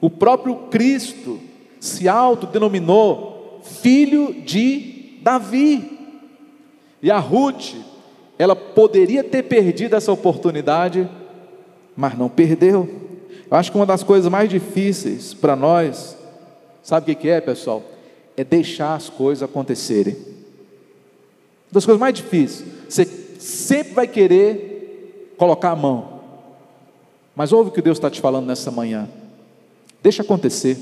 o 0.00 0.10
próprio 0.10 0.56
Cristo 0.70 1.38
se 1.78 2.08
autodenominou 2.08 3.60
filho 3.62 4.34
de 4.44 5.18
Davi. 5.22 5.98
E 7.02 7.10
a 7.10 7.18
Ruth, 7.18 7.74
ela 8.38 8.56
poderia 8.56 9.22
ter 9.22 9.44
perdido 9.44 9.94
essa 9.94 10.12
oportunidade, 10.12 11.08
mas 11.96 12.16
não 12.16 12.28
perdeu. 12.28 12.88
Eu 13.50 13.56
acho 13.56 13.70
que 13.70 13.76
uma 13.76 13.86
das 13.86 14.02
coisas 14.02 14.30
mais 14.30 14.48
difíceis 14.48 15.34
para 15.34 15.54
nós, 15.54 16.16
sabe 16.82 17.12
o 17.12 17.16
que 17.16 17.28
é, 17.28 17.40
pessoal? 17.40 17.82
É 18.36 18.42
deixar 18.42 18.94
as 18.94 19.08
coisas 19.08 19.42
acontecerem. 19.42 20.14
Uma 20.14 21.72
das 21.72 21.84
coisas 21.84 22.00
mais 22.00 22.14
difíceis, 22.14 22.64
você 22.88 23.04
sempre 23.38 23.94
vai 23.94 24.06
querer 24.06 25.34
colocar 25.36 25.70
a 25.70 25.76
mão. 25.76 26.11
Mas 27.34 27.52
ouve 27.52 27.70
o 27.70 27.72
que 27.72 27.82
Deus 27.82 27.98
está 27.98 28.10
te 28.10 28.20
falando 28.20 28.46
nessa 28.46 28.70
manhã. 28.70 29.08
Deixa 30.02 30.22
acontecer. 30.22 30.76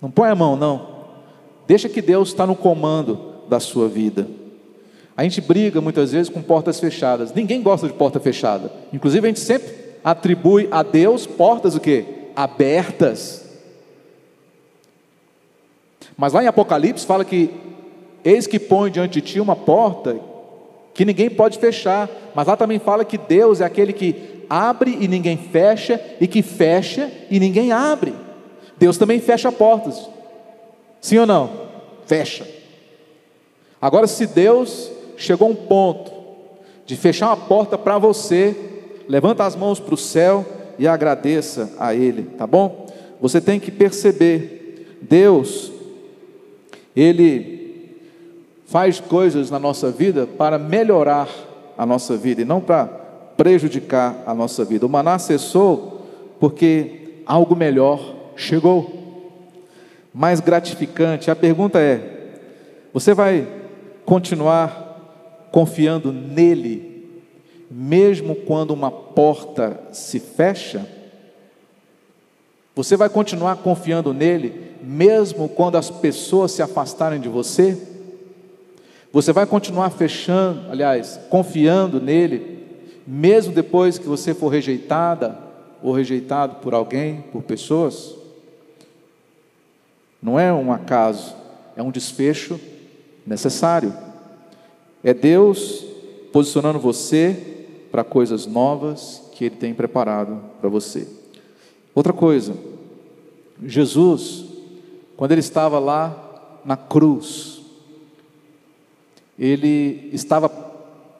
Não 0.00 0.10
põe 0.10 0.28
a 0.28 0.34
mão, 0.34 0.56
não. 0.56 0.98
Deixa 1.66 1.88
que 1.88 2.02
Deus 2.02 2.28
está 2.28 2.46
no 2.46 2.56
comando 2.56 3.34
da 3.48 3.60
sua 3.60 3.88
vida. 3.88 4.26
A 5.16 5.22
gente 5.22 5.40
briga 5.40 5.80
muitas 5.80 6.12
vezes 6.12 6.30
com 6.30 6.40
portas 6.40 6.78
fechadas. 6.78 7.32
Ninguém 7.32 7.62
gosta 7.62 7.86
de 7.86 7.92
porta 7.92 8.20
fechada. 8.20 8.72
Inclusive 8.92 9.26
a 9.26 9.30
gente 9.30 9.40
sempre 9.40 9.74
atribui 10.04 10.68
a 10.70 10.82
Deus 10.82 11.26
portas 11.26 11.74
o 11.74 11.80
quê? 11.80 12.04
Abertas. 12.36 13.44
Mas 16.16 16.32
lá 16.32 16.42
em 16.42 16.46
Apocalipse 16.46 17.04
fala 17.04 17.24
que 17.24 17.50
eis 18.24 18.46
que 18.46 18.58
põe 18.58 18.90
diante 18.90 19.20
de 19.20 19.20
ti 19.20 19.40
uma 19.40 19.56
porta 19.56 20.18
que 20.94 21.04
ninguém 21.04 21.28
pode 21.28 21.58
fechar. 21.58 22.08
Mas 22.34 22.46
lá 22.46 22.56
também 22.56 22.78
fala 22.78 23.04
que 23.04 23.18
Deus 23.18 23.60
é 23.60 23.64
aquele 23.64 23.92
que 23.92 24.37
abre 24.48 24.96
e 25.00 25.08
ninguém 25.08 25.36
fecha, 25.36 26.00
e 26.20 26.26
que 26.26 26.42
fecha 26.42 27.10
e 27.30 27.38
ninguém 27.38 27.72
abre. 27.72 28.14
Deus 28.78 28.96
também 28.96 29.20
fecha 29.20 29.50
portas. 29.50 30.08
Sim 31.00 31.18
ou 31.18 31.26
não? 31.26 31.50
Fecha. 32.06 32.46
Agora, 33.80 34.06
se 34.06 34.26
Deus 34.26 34.90
chegou 35.16 35.48
a 35.48 35.50
um 35.50 35.54
ponto 35.54 36.12
de 36.86 36.96
fechar 36.96 37.26
uma 37.26 37.36
porta 37.36 37.76
para 37.76 37.98
você, 37.98 38.56
levanta 39.08 39.44
as 39.44 39.54
mãos 39.54 39.78
para 39.78 39.94
o 39.94 39.98
céu 39.98 40.44
e 40.78 40.86
agradeça 40.86 41.72
a 41.78 41.94
Ele, 41.94 42.22
tá 42.22 42.46
bom? 42.46 42.86
Você 43.20 43.40
tem 43.40 43.58
que 43.60 43.70
perceber, 43.70 44.96
Deus, 45.02 45.72
Ele 46.94 47.58
faz 48.66 49.00
coisas 49.00 49.50
na 49.50 49.58
nossa 49.58 49.90
vida 49.90 50.26
para 50.26 50.58
melhorar 50.58 51.28
a 51.76 51.86
nossa 51.86 52.16
vida 52.16 52.42
e 52.42 52.44
não 52.44 52.60
para 52.60 52.97
prejudicar 53.38 54.24
a 54.26 54.34
nossa 54.34 54.64
vida. 54.64 54.84
O 54.84 54.88
maná 54.88 55.16
cessou 55.18 56.04
porque 56.40 57.22
algo 57.24 57.54
melhor 57.54 58.16
chegou, 58.36 59.32
mais 60.12 60.40
gratificante. 60.40 61.30
A 61.30 61.36
pergunta 61.36 61.78
é: 61.78 62.32
você 62.92 63.14
vai 63.14 63.46
continuar 64.04 65.48
confiando 65.52 66.12
nele, 66.12 67.22
mesmo 67.70 68.34
quando 68.34 68.72
uma 68.72 68.90
porta 68.90 69.80
se 69.92 70.18
fecha? 70.18 70.84
Você 72.74 72.96
vai 72.96 73.08
continuar 73.08 73.56
confiando 73.56 74.12
nele, 74.12 74.72
mesmo 74.82 75.48
quando 75.48 75.76
as 75.76 75.90
pessoas 75.90 76.52
se 76.52 76.62
afastarem 76.62 77.20
de 77.20 77.28
você? 77.28 77.76
Você 79.12 79.32
vai 79.32 79.46
continuar 79.46 79.90
fechando, 79.90 80.70
aliás, 80.70 81.18
confiando 81.30 82.00
nele, 82.00 82.57
mesmo 83.10 83.54
depois 83.54 83.96
que 83.96 84.06
você 84.06 84.34
for 84.34 84.48
rejeitada 84.48 85.38
ou 85.82 85.94
rejeitado 85.94 86.56
por 86.56 86.74
alguém, 86.74 87.22
por 87.32 87.42
pessoas? 87.42 88.14
Não 90.22 90.38
é 90.38 90.52
um 90.52 90.70
acaso, 90.70 91.34
é 91.74 91.82
um 91.82 91.90
desfecho 91.90 92.60
necessário. 93.26 93.94
É 95.02 95.14
Deus 95.14 95.86
posicionando 96.30 96.78
você 96.78 97.66
para 97.90 98.04
coisas 98.04 98.44
novas 98.44 99.22
que 99.32 99.46
Ele 99.46 99.56
tem 99.56 99.72
preparado 99.72 100.38
para 100.60 100.68
você. 100.68 101.08
Outra 101.94 102.12
coisa, 102.12 102.54
Jesus, 103.64 104.44
quando 105.16 105.32
Ele 105.32 105.40
estava 105.40 105.78
lá 105.78 106.60
na 106.62 106.76
cruz, 106.76 107.62
Ele 109.38 110.10
estava 110.12 110.67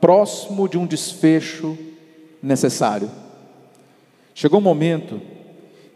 próximo 0.01 0.69
de 0.69 0.79
um 0.79 0.87
desfecho 0.87 1.77
necessário. 2.43 3.11
Chegou 4.35 4.61
um 4.61 4.63
momento 4.63 5.21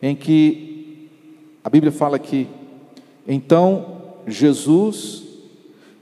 em 0.01 0.17
que 0.17 1.09
a 1.63 1.71
Bíblia 1.71 1.93
fala 1.93 2.19
que 2.19 2.49
então 3.27 4.03
Jesus, 4.27 5.23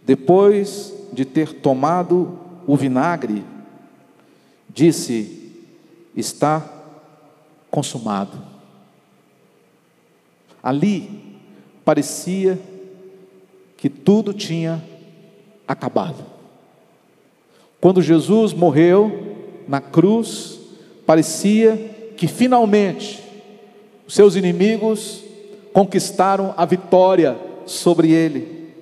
depois 0.05 0.95
de 1.13 1.25
ter 1.25 1.55
tomado 1.55 2.39
o 2.67 2.77
vinagre, 2.77 3.45
disse: 4.69 5.53
Está 6.17 6.67
consumado. 7.71 8.39
Ali 10.63 11.39
parecia 11.85 12.59
que 13.77 13.89
tudo 13.89 14.33
tinha 14.33 14.83
acabado. 15.67 16.40
Quando 17.81 18.03
Jesus 18.03 18.53
morreu 18.53 19.37
na 19.67 19.81
cruz, 19.81 20.59
parecia 21.07 21.77
que 22.17 22.29
finalmente 22.29 23.25
os 24.07 24.15
seus 24.15 24.37
inimigos 24.37 25.25
conquistaram 25.73 26.53
a 26.57 26.67
vitória 26.67 27.39
sobre 27.65 28.13
ele. 28.13 28.75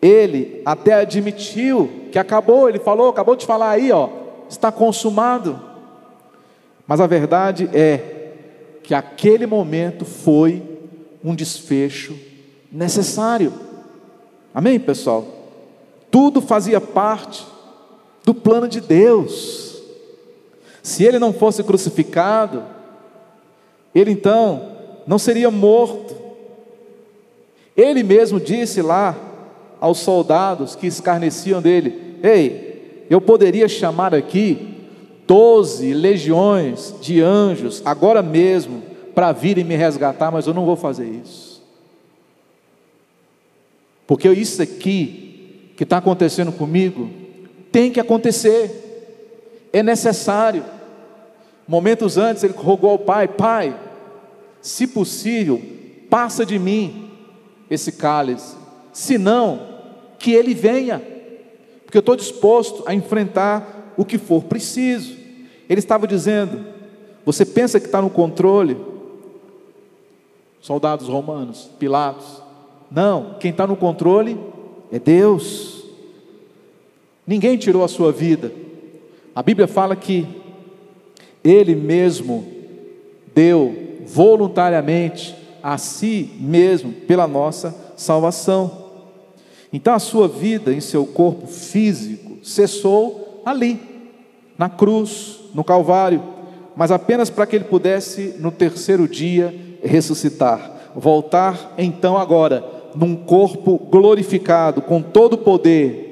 Ele 0.00 0.62
até 0.64 0.94
admitiu 0.94 1.90
que 2.12 2.18
acabou, 2.18 2.68
ele 2.68 2.78
falou, 2.78 3.08
acabou 3.08 3.34
de 3.34 3.44
falar 3.44 3.70
aí, 3.70 3.90
ó, 3.90 4.08
está 4.48 4.70
consumado. 4.70 5.60
Mas 6.86 7.00
a 7.00 7.06
verdade 7.06 7.68
é 7.72 8.32
que 8.84 8.94
aquele 8.94 9.46
momento 9.46 10.04
foi 10.04 10.62
um 11.24 11.34
desfecho 11.34 12.16
necessário. 12.70 13.52
Amém, 14.54 14.78
pessoal? 14.78 15.26
Tudo 16.10 16.40
fazia 16.40 16.80
parte 16.80 17.44
do 18.28 18.34
plano 18.34 18.68
de 18.68 18.82
Deus. 18.82 19.82
Se 20.82 21.02
ele 21.02 21.18
não 21.18 21.32
fosse 21.32 21.64
crucificado, 21.64 22.62
ele 23.94 24.10
então 24.10 24.76
não 25.06 25.18
seria 25.18 25.50
morto. 25.50 26.14
Ele 27.74 28.02
mesmo 28.02 28.38
disse 28.38 28.82
lá 28.82 29.16
aos 29.80 30.00
soldados 30.00 30.76
que 30.76 30.86
escarneciam 30.86 31.62
dele: 31.62 32.18
Ei, 32.22 33.06
eu 33.08 33.18
poderia 33.18 33.66
chamar 33.66 34.14
aqui 34.14 34.76
doze 35.26 35.94
legiões 35.94 36.94
de 37.00 37.22
anjos 37.22 37.80
agora 37.82 38.22
mesmo 38.22 38.82
para 39.14 39.32
virem 39.32 39.64
me 39.64 39.74
resgatar, 39.74 40.30
mas 40.30 40.46
eu 40.46 40.52
não 40.52 40.66
vou 40.66 40.76
fazer 40.76 41.08
isso. 41.08 41.62
Porque 44.06 44.28
isso 44.28 44.60
aqui 44.60 45.72
que 45.78 45.84
está 45.84 45.96
acontecendo 45.96 46.52
comigo 46.52 47.27
tem 47.70 47.90
que 47.90 48.00
acontecer, 48.00 49.68
é 49.72 49.82
necessário. 49.82 50.64
Momentos 51.66 52.16
antes 52.16 52.42
ele 52.42 52.54
rogou 52.56 52.90
ao 52.90 52.98
pai: 52.98 53.28
Pai, 53.28 53.78
se 54.60 54.86
possível, 54.86 55.60
passa 56.08 56.44
de 56.44 56.58
mim 56.58 57.10
esse 57.70 57.92
cálice, 57.92 58.56
se 58.92 59.18
não, 59.18 59.60
que 60.18 60.32
ele 60.32 60.54
venha, 60.54 61.02
porque 61.84 61.96
eu 61.96 62.00
estou 62.00 62.16
disposto 62.16 62.82
a 62.86 62.94
enfrentar 62.94 63.94
o 63.96 64.04
que 64.04 64.18
for 64.18 64.44
preciso. 64.44 65.16
Ele 65.68 65.78
estava 65.78 66.06
dizendo: 66.06 66.64
Você 67.24 67.44
pensa 67.44 67.78
que 67.78 67.86
está 67.86 68.00
no 68.00 68.10
controle? 68.10 68.76
Soldados 70.60 71.08
romanos, 71.08 71.70
Pilatos. 71.78 72.42
Não, 72.90 73.36
quem 73.38 73.50
está 73.50 73.66
no 73.66 73.76
controle 73.76 74.38
é 74.90 74.98
Deus. 74.98 75.77
Ninguém 77.28 77.58
tirou 77.58 77.84
a 77.84 77.88
sua 77.88 78.10
vida. 78.10 78.50
A 79.34 79.42
Bíblia 79.42 79.68
fala 79.68 79.94
que 79.94 80.26
Ele 81.44 81.74
mesmo 81.74 82.48
deu 83.34 83.98
voluntariamente 84.06 85.36
a 85.62 85.76
si 85.76 86.30
mesmo 86.40 86.90
pela 86.90 87.28
nossa 87.28 87.92
salvação. 87.98 88.86
Então 89.70 89.92
a 89.92 89.98
sua 89.98 90.26
vida 90.26 90.72
em 90.72 90.80
seu 90.80 91.04
corpo 91.04 91.46
físico 91.46 92.38
cessou 92.42 93.42
ali, 93.44 93.78
na 94.56 94.70
cruz, 94.70 95.40
no 95.52 95.62
Calvário, 95.62 96.22
mas 96.74 96.90
apenas 96.90 97.28
para 97.28 97.46
que 97.46 97.56
ele 97.56 97.64
pudesse 97.66 98.36
no 98.38 98.50
terceiro 98.50 99.06
dia 99.06 99.54
ressuscitar, 99.82 100.90
voltar 100.96 101.74
então 101.76 102.16
agora 102.16 102.64
num 102.94 103.14
corpo 103.14 103.78
glorificado, 103.78 104.80
com 104.80 105.02
todo 105.02 105.34
o 105.34 105.38
poder, 105.38 106.07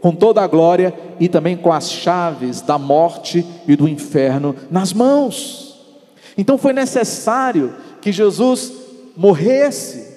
com 0.00 0.12
toda 0.12 0.40
a 0.40 0.46
glória 0.46 0.94
e 1.18 1.28
também 1.28 1.56
com 1.56 1.72
as 1.72 1.90
chaves 1.90 2.60
da 2.60 2.78
morte 2.78 3.44
e 3.66 3.76
do 3.76 3.88
inferno 3.88 4.56
nas 4.70 4.92
mãos. 4.92 5.78
Então 6.36 6.56
foi 6.56 6.72
necessário 6.72 7.74
que 8.00 8.10
Jesus 8.10 8.72
morresse 9.16 10.08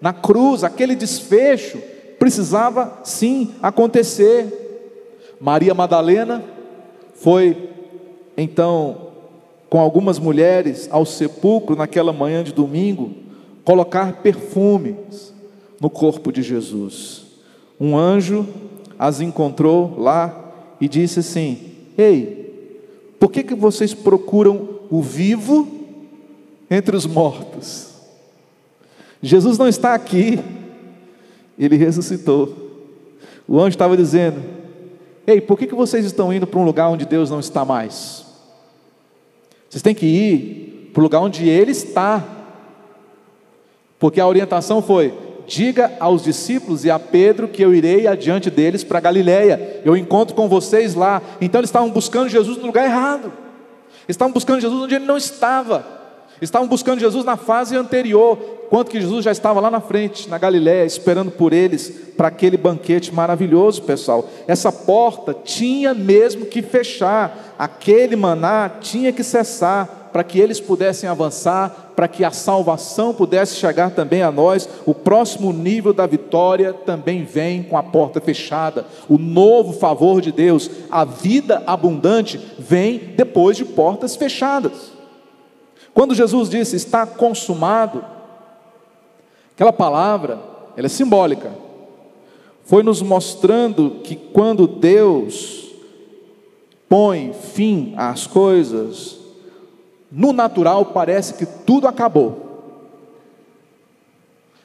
na 0.00 0.12
cruz, 0.12 0.64
aquele 0.64 0.94
desfecho 0.94 1.78
precisava 2.18 3.00
sim 3.04 3.54
acontecer. 3.62 4.58
Maria 5.40 5.74
Madalena 5.74 6.42
foi 7.14 7.70
então 8.36 9.08
com 9.70 9.80
algumas 9.80 10.18
mulheres 10.18 10.88
ao 10.92 11.06
sepulcro 11.06 11.74
naquela 11.74 12.12
manhã 12.12 12.44
de 12.44 12.52
domingo 12.52 13.12
colocar 13.64 14.20
perfumes 14.22 15.32
no 15.80 15.88
corpo 15.88 16.30
de 16.30 16.42
Jesus. 16.42 17.22
Um 17.80 17.96
anjo 17.96 18.46
as 19.02 19.20
encontrou 19.20 19.98
lá 19.98 20.52
e 20.80 20.88
disse 20.88 21.20
assim: 21.20 21.58
Ei, 21.96 23.14
por 23.18 23.30
que, 23.30 23.42
que 23.42 23.54
vocês 23.54 23.92
procuram 23.94 24.68
o 24.90 25.00
vivo 25.00 25.82
entre 26.68 26.96
os 26.96 27.06
mortos. 27.06 27.88
Jesus 29.22 29.58
não 29.58 29.68
está 29.68 29.94
aqui, 29.94 30.38
ele 31.58 31.76
ressuscitou. 31.76 32.54
O 33.46 33.58
anjo 33.58 33.70
estava 33.70 33.96
dizendo: 33.96 34.42
Ei, 35.26 35.40
por 35.40 35.58
que, 35.58 35.66
que 35.66 35.74
vocês 35.74 36.04
estão 36.04 36.32
indo 36.32 36.46
para 36.46 36.60
um 36.60 36.64
lugar 36.64 36.88
onde 36.88 37.04
Deus 37.04 37.30
não 37.30 37.40
está 37.40 37.64
mais? 37.64 38.26
Vocês 39.68 39.82
têm 39.82 39.94
que 39.94 40.06
ir 40.06 40.90
para 40.92 41.00
o 41.00 41.02
lugar 41.04 41.20
onde 41.20 41.48
Ele 41.48 41.70
está, 41.70 42.22
porque 43.98 44.20
a 44.20 44.26
orientação 44.26 44.82
foi: 44.82 45.14
diga 45.52 45.92
aos 46.00 46.24
discípulos 46.24 46.82
e 46.82 46.90
a 46.90 46.98
Pedro 46.98 47.46
que 47.46 47.60
eu 47.60 47.74
irei 47.74 48.06
adiante 48.06 48.48
deles 48.48 48.82
para 48.82 49.00
Galiléia. 49.00 49.82
eu 49.84 49.94
encontro 49.94 50.34
com 50.34 50.48
vocês 50.48 50.94
lá. 50.94 51.20
Então 51.42 51.60
eles 51.60 51.68
estavam 51.68 51.90
buscando 51.90 52.30
Jesus 52.30 52.56
no 52.56 52.66
lugar 52.66 52.86
errado. 52.86 53.30
Estavam 54.08 54.32
buscando 54.32 54.62
Jesus 54.62 54.82
onde 54.82 54.94
ele 54.94 55.04
não 55.04 55.18
estava. 55.18 55.84
Estavam 56.40 56.66
buscando 56.66 57.00
Jesus 57.00 57.24
na 57.24 57.36
fase 57.36 57.76
anterior, 57.76 58.36
quanto 58.70 58.90
que 58.90 59.00
Jesus 59.00 59.24
já 59.24 59.30
estava 59.30 59.60
lá 59.60 59.70
na 59.70 59.80
frente, 59.80 60.28
na 60.28 60.38
Galiléia, 60.38 60.86
esperando 60.86 61.30
por 61.30 61.52
eles 61.52 61.90
para 62.16 62.28
aquele 62.28 62.56
banquete 62.56 63.14
maravilhoso, 63.14 63.82
pessoal. 63.82 64.28
Essa 64.48 64.72
porta 64.72 65.34
tinha 65.34 65.92
mesmo 65.92 66.46
que 66.46 66.62
fechar, 66.62 67.54
aquele 67.58 68.16
maná 68.16 68.70
tinha 68.80 69.12
que 69.12 69.22
cessar, 69.22 70.01
para 70.12 70.22
que 70.22 70.38
eles 70.38 70.60
pudessem 70.60 71.08
avançar, 71.08 71.92
para 71.96 72.06
que 72.06 72.22
a 72.22 72.30
salvação 72.30 73.14
pudesse 73.14 73.56
chegar 73.56 73.92
também 73.92 74.22
a 74.22 74.30
nós. 74.30 74.68
O 74.84 74.94
próximo 74.94 75.52
nível 75.52 75.92
da 75.94 76.06
vitória 76.06 76.72
também 76.72 77.24
vem 77.24 77.62
com 77.62 77.76
a 77.76 77.82
porta 77.82 78.20
fechada. 78.20 78.84
O 79.08 79.16
novo 79.16 79.72
favor 79.72 80.20
de 80.20 80.30
Deus, 80.30 80.70
a 80.90 81.04
vida 81.04 81.62
abundante, 81.66 82.38
vem 82.58 82.98
depois 83.16 83.56
de 83.56 83.64
portas 83.64 84.14
fechadas. 84.14 84.92
Quando 85.94 86.14
Jesus 86.14 86.50
disse 86.50 86.76
está 86.76 87.06
consumado, 87.06 88.04
aquela 89.54 89.72
palavra, 89.72 90.38
ela 90.76 90.86
é 90.86 90.90
simbólica. 90.90 91.50
Foi 92.64 92.82
nos 92.82 93.00
mostrando 93.02 94.00
que 94.04 94.14
quando 94.14 94.66
Deus 94.66 95.70
põe 96.88 97.32
fim 97.32 97.94
às 97.96 98.26
coisas, 98.26 99.21
no 100.14 100.30
natural 100.30 100.84
parece 100.84 101.32
que 101.32 101.46
tudo 101.46 101.88
acabou, 101.88 102.50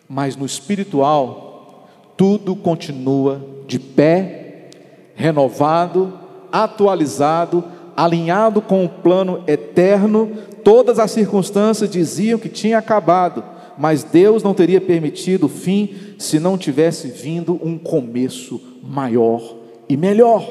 mas 0.09 0.35
no 0.35 0.45
espiritual, 0.45 1.87
tudo 2.17 2.53
continua 2.53 3.41
de 3.65 3.79
pé, 3.79 4.69
renovado, 5.15 6.19
atualizado, 6.51 7.63
alinhado 7.95 8.61
com 8.61 8.83
o 8.83 8.89
plano 8.89 9.41
eterno. 9.47 10.31
Todas 10.65 10.99
as 10.99 11.11
circunstâncias 11.11 11.89
diziam 11.89 12.37
que 12.37 12.49
tinha 12.49 12.77
acabado, 12.77 13.41
mas 13.77 14.03
Deus 14.03 14.43
não 14.43 14.53
teria 14.53 14.81
permitido 14.81 15.45
o 15.45 15.49
fim 15.49 15.95
se 16.19 16.41
não 16.41 16.57
tivesse 16.57 17.07
vindo 17.07 17.57
um 17.63 17.77
começo 17.77 18.61
maior 18.83 19.55
e 19.87 19.95
melhor. 19.95 20.45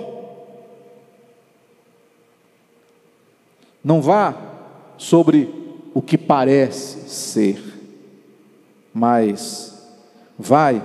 Não 3.84 4.00
vá 4.00 4.55
sobre 4.96 5.48
o 5.94 6.02
que 6.02 6.18
parece 6.18 7.08
ser, 7.08 7.62
mas 8.92 9.76
vai 10.38 10.82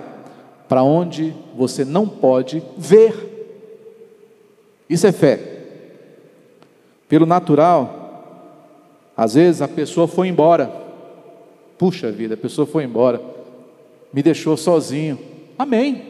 para 0.67 0.83
onde 0.83 1.33
você 1.55 1.83
não 1.83 2.07
pode 2.07 2.63
ver. 2.77 3.13
Isso 4.89 5.05
é 5.05 5.11
fé. 5.11 5.39
Pelo 7.09 7.25
natural, 7.25 8.01
às 9.17 9.33
vezes 9.33 9.61
a 9.61 9.67
pessoa 9.67 10.07
foi 10.07 10.29
embora. 10.29 10.71
Puxa 11.77 12.11
vida, 12.11 12.35
a 12.35 12.37
pessoa 12.37 12.65
foi 12.65 12.85
embora, 12.85 13.21
me 14.13 14.23
deixou 14.23 14.55
sozinho. 14.55 15.19
Amém. 15.57 16.03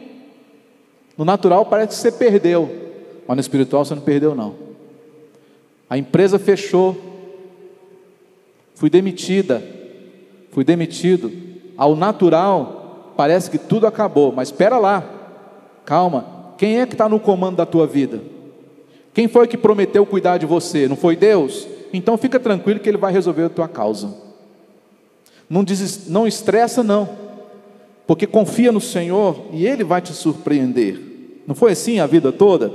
No 1.16 1.24
natural 1.24 1.66
parece 1.66 1.88
que 1.88 1.94
você 1.94 2.12
perdeu, 2.12 2.70
mas 3.26 3.36
no 3.36 3.40
espiritual 3.40 3.84
você 3.84 3.94
não 3.94 4.02
perdeu 4.02 4.34
não. 4.34 4.54
A 5.90 5.98
empresa 5.98 6.38
fechou, 6.38 6.96
fui 8.74 8.90
demitida, 8.90 9.62
fui 10.50 10.64
demitido. 10.64 11.30
Ao 11.76 11.96
natural, 11.96 13.14
parece 13.16 13.50
que 13.50 13.58
tudo 13.58 13.86
acabou, 13.86 14.32
mas 14.32 14.48
espera 14.48 14.78
lá, 14.78 15.04
calma. 15.84 16.54
Quem 16.58 16.80
é 16.80 16.86
que 16.86 16.94
está 16.94 17.08
no 17.08 17.18
comando 17.18 17.56
da 17.56 17.66
tua 17.66 17.86
vida? 17.86 18.20
Quem 19.14 19.28
foi 19.28 19.46
que 19.46 19.56
prometeu 19.56 20.06
cuidar 20.06 20.38
de 20.38 20.46
você? 20.46 20.88
Não 20.88 20.96
foi 20.96 21.16
Deus? 21.16 21.66
Então 21.92 22.16
fica 22.16 22.40
tranquilo 22.40 22.80
que 22.80 22.88
Ele 22.88 22.96
vai 22.96 23.12
resolver 23.12 23.44
a 23.44 23.50
tua 23.50 23.68
causa. 23.68 24.14
Não, 25.48 25.62
des... 25.62 26.08
não 26.08 26.26
estressa, 26.26 26.82
não, 26.82 27.08
porque 28.06 28.26
confia 28.26 28.72
no 28.72 28.80
Senhor 28.80 29.48
e 29.52 29.66
Ele 29.66 29.84
vai 29.84 30.00
te 30.00 30.12
surpreender. 30.12 30.98
Não 31.46 31.54
foi 31.54 31.72
assim 31.72 32.00
a 32.00 32.06
vida 32.06 32.32
toda? 32.32 32.72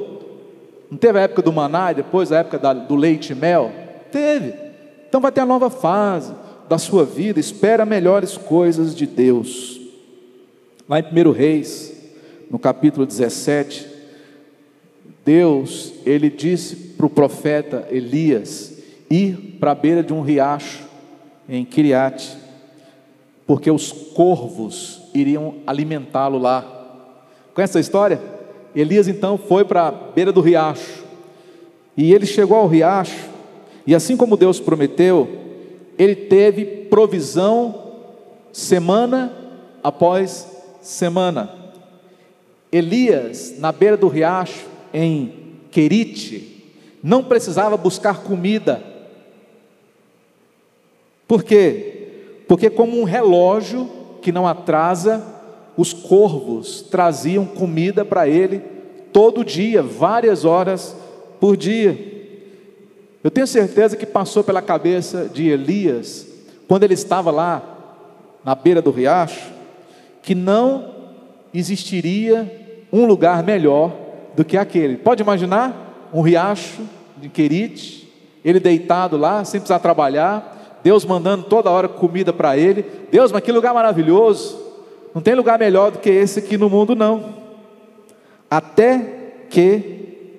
Não 0.92 0.98
teve 0.98 1.18
a 1.20 1.24
época 1.24 1.42
do 1.42 1.52
maná 1.52 1.92
e 1.92 1.96
depois 1.96 2.32
a 2.32 2.40
época 2.40 2.60
da... 2.60 2.74
do 2.74 2.96
leite 2.96 3.32
e 3.32 3.36
mel? 3.36 3.72
Teve. 4.12 4.67
Então 5.08 5.22
vai 5.22 5.32
ter 5.32 5.42
a 5.42 5.46
nova 5.46 5.70
fase 5.70 6.34
da 6.68 6.78
sua 6.78 7.06
vida, 7.06 7.40
espera 7.40 7.86
melhores 7.86 8.38
coisas 8.38 8.96
de 8.96 9.06
Deus. 9.06 9.80
Lá 10.88 11.00
em 11.00 11.04
1 11.04 11.32
Reis, 11.32 11.94
no 12.50 12.60
capítulo 12.60 13.06
17, 13.06 13.88
Deus, 15.26 15.94
ele 16.06 16.30
disse 16.30 16.76
para 16.76 17.06
o 17.06 17.10
profeta 17.10 17.88
Elias 17.90 18.78
ir 19.10 19.58
para 19.60 19.72
a 19.72 19.76
beira 19.76 20.04
de 20.04 20.14
um 20.14 20.22
riacho 20.22 20.86
em 21.48 21.66
Kiriate, 21.66 22.38
porque 23.46 23.72
os 23.72 23.92
corvos 23.92 25.02
iriam 25.14 25.56
alimentá-lo 25.66 26.38
lá. 26.38 26.62
Conhece 27.54 27.72
essa 27.72 27.80
história? 27.80 28.22
Elias 28.76 29.08
então 29.08 29.38
foi 29.38 29.66
para 29.66 29.88
a 29.88 29.92
beira 29.92 30.32
do 30.32 30.42
riacho, 30.42 31.04
e 31.96 32.14
ele 32.14 32.26
chegou 32.26 32.58
ao 32.58 32.68
riacho, 32.68 33.30
e 33.88 33.96
assim 33.96 34.18
como 34.18 34.36
Deus 34.36 34.60
prometeu, 34.60 35.30
ele 35.98 36.14
teve 36.14 36.66
provisão 36.66 37.94
semana 38.52 39.34
após 39.82 40.46
semana. 40.82 41.50
Elias, 42.70 43.56
na 43.58 43.72
beira 43.72 43.96
do 43.96 44.10
riacho, 44.10 44.66
em 44.94 45.32
Querite, 45.72 46.66
não 47.02 47.24
precisava 47.24 47.78
buscar 47.78 48.24
comida. 48.24 48.84
Por 51.26 51.44
quê? 51.44 52.10
Porque, 52.46 52.70
como 52.70 53.00
um 53.00 53.06
relógio 53.06 53.90
que 54.22 54.34
não 54.34 54.46
atrasa, 54.46 55.24
os 55.78 55.94
corvos 55.94 56.82
traziam 56.82 57.46
comida 57.46 58.04
para 58.04 58.28
ele 58.28 58.62
todo 59.14 59.46
dia, 59.46 59.82
várias 59.82 60.44
horas 60.44 60.94
por 61.40 61.56
dia. 61.56 62.17
Eu 63.24 63.32
tenho 63.32 63.48
certeza 63.48 63.96
que 63.98 64.06
passou 64.06 64.44
pela 64.44 64.62
cabeça 64.62 65.30
de 65.32 65.50
Elias, 65.50 66.28
quando 66.68 66.84
ele 66.84 66.94
estava 66.94 67.32
lá 67.32 67.62
na 68.44 68.56
beira 68.56 68.82
do 68.82 68.92
riacho, 68.92 69.52
que 70.22 70.36
não 70.36 70.94
existiria 71.54 72.86
um 72.92 73.06
lugar 73.06 73.44
melhor 73.44 73.94
do 74.36 74.46
que 74.46 74.58
aquele. 74.58 74.98
Pode 74.98 75.22
imaginar 75.22 76.10
um 76.14 76.22
riacho 76.22 76.82
de 77.18 77.28
Querite, 77.30 78.08
ele 78.46 78.60
deitado 78.60 79.18
lá, 79.18 79.44
sem 79.44 79.60
precisar 79.60 79.80
trabalhar, 79.80 80.80
Deus 80.84 81.04
mandando 81.04 81.44
toda 81.44 81.72
hora 81.72 81.88
comida 81.88 82.32
para 82.32 82.58
ele. 82.58 82.86
Deus, 83.12 83.32
mas 83.32 83.42
que 83.42 83.52
lugar 83.52 83.74
maravilhoso! 83.74 84.66
Não 85.14 85.22
tem 85.22 85.34
lugar 85.34 85.58
melhor 85.58 85.92
do 85.92 86.00
que 86.00 86.10
esse 86.10 86.40
aqui 86.40 86.58
no 86.58 86.70
mundo, 86.70 86.96
não. 86.96 87.34
Até 88.50 89.00
que 89.50 90.30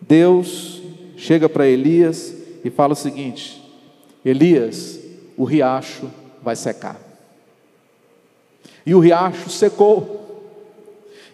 Deus 0.00 0.77
chega 1.18 1.48
para 1.48 1.66
Elias 1.66 2.34
e 2.64 2.70
fala 2.70 2.94
o 2.94 2.96
seguinte: 2.96 3.62
Elias, 4.24 4.98
o 5.36 5.44
riacho 5.44 6.08
vai 6.42 6.56
secar. 6.56 6.98
E 8.86 8.94
o 8.94 9.00
riacho 9.00 9.50
secou. 9.50 10.16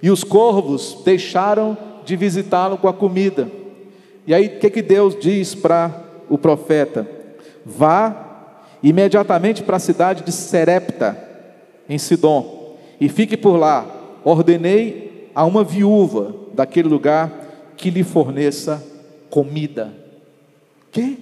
E 0.02 0.10
os 0.10 0.24
corvos 0.24 0.98
deixaram 1.04 1.78
de 2.04 2.16
visitá-lo 2.16 2.76
com 2.76 2.88
a 2.88 2.92
comida. 2.92 3.48
E 4.26 4.34
aí 4.34 4.46
o 4.46 4.58
que, 4.58 4.70
que 4.70 4.82
Deus 4.82 5.16
diz 5.18 5.54
para 5.54 6.02
o 6.28 6.36
profeta? 6.36 7.08
Vá 7.64 8.22
imediatamente 8.82 9.62
para 9.62 9.76
a 9.76 9.80
cidade 9.80 10.24
de 10.24 10.32
Serepta, 10.32 11.16
em 11.88 11.96
Sidom, 11.96 12.76
e 13.00 13.08
fique 13.08 13.36
por 13.36 13.56
lá. 13.56 13.86
Ordenei 14.22 15.30
a 15.34 15.44
uma 15.44 15.64
viúva 15.64 16.34
daquele 16.52 16.88
lugar 16.88 17.32
que 17.76 17.88
lhe 17.88 18.02
forneça 18.02 18.82
comida. 19.34 19.92
Quê? 20.92 21.16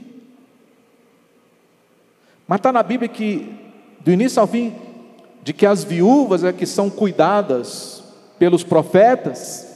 Mas 2.47 2.59
está 2.59 2.71
na 2.71 2.83
Bíblia 2.83 3.09
que, 3.09 3.51
do 4.01 4.13
início 4.13 4.39
ao 4.39 4.47
fim, 4.47 4.75
de 5.43 5.55
que 5.55 5.65
as 5.65 5.83
viúvas 5.83 6.45
é 6.45 6.53
que 6.53 6.67
são 6.67 6.91
cuidadas 6.91 8.05
pelos 8.39 8.63
profetas, 8.63 9.67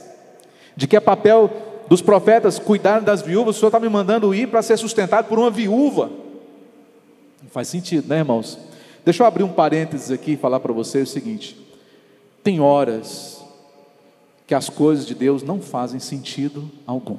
de 0.75 0.85
que 0.85 0.95
é 0.95 0.99
papel 0.99 1.49
dos 1.89 1.99
profetas 1.99 2.59
cuidar 2.59 2.99
das 2.99 3.23
viúvas, 3.23 3.55
o 3.55 3.59
Senhor 3.59 3.69
está 3.69 3.79
me 3.79 3.89
mandando 3.89 4.35
ir 4.35 4.47
para 4.49 4.61
ser 4.61 4.77
sustentado 4.77 5.27
por 5.27 5.39
uma 5.39 5.49
viúva. 5.49 6.11
Não 7.41 7.49
faz 7.49 7.69
sentido, 7.69 8.07
né, 8.07 8.19
irmãos? 8.19 8.59
Deixa 9.03 9.23
eu 9.23 9.27
abrir 9.27 9.45
um 9.45 9.51
parênteses 9.51 10.11
aqui 10.11 10.33
e 10.33 10.37
falar 10.37 10.59
para 10.59 10.73
vocês 10.73 11.09
o 11.09 11.11
seguinte: 11.11 11.57
tem 12.43 12.59
horas 12.59 13.43
que 14.45 14.53
as 14.53 14.69
coisas 14.69 15.07
de 15.07 15.15
Deus 15.15 15.41
não 15.41 15.59
fazem 15.59 15.99
sentido 15.99 16.69
algum. 16.85 17.17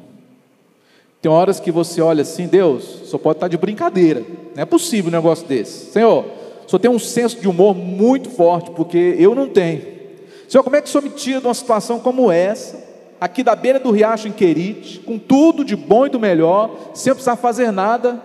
Tem 1.20 1.30
horas 1.30 1.58
que 1.58 1.72
você 1.72 2.00
olha 2.00 2.22
assim, 2.22 2.46
Deus, 2.46 2.84
só 3.04 3.18
pode 3.18 3.38
estar 3.38 3.48
de 3.48 3.56
brincadeira. 3.56 4.24
Não 4.54 4.62
é 4.62 4.64
possível 4.64 5.08
um 5.08 5.14
negócio 5.14 5.46
desse. 5.46 5.90
Senhor, 5.90 6.24
só 6.66 6.78
tem 6.78 6.90
um 6.90 6.98
senso 6.98 7.40
de 7.40 7.48
humor 7.48 7.74
muito 7.74 8.30
forte, 8.30 8.70
porque 8.70 9.16
eu 9.18 9.34
não 9.34 9.48
tenho. 9.48 9.82
Senhor, 10.48 10.62
como 10.62 10.76
é 10.76 10.80
que 10.80 10.88
o 10.88 10.90
Senhor 10.90 11.02
me 11.02 11.10
tira 11.10 11.40
de 11.40 11.46
uma 11.46 11.54
situação 11.54 11.98
como 11.98 12.30
essa, 12.30 12.82
aqui 13.20 13.42
da 13.42 13.56
beira 13.56 13.80
do 13.80 13.90
riacho 13.90 14.28
em 14.28 14.32
Querite, 14.32 15.00
com 15.00 15.18
tudo 15.18 15.64
de 15.64 15.74
bom 15.74 16.06
e 16.06 16.10
do 16.10 16.20
melhor, 16.20 16.70
sem 16.94 17.12
precisar 17.12 17.36
fazer 17.36 17.72
nada, 17.72 18.22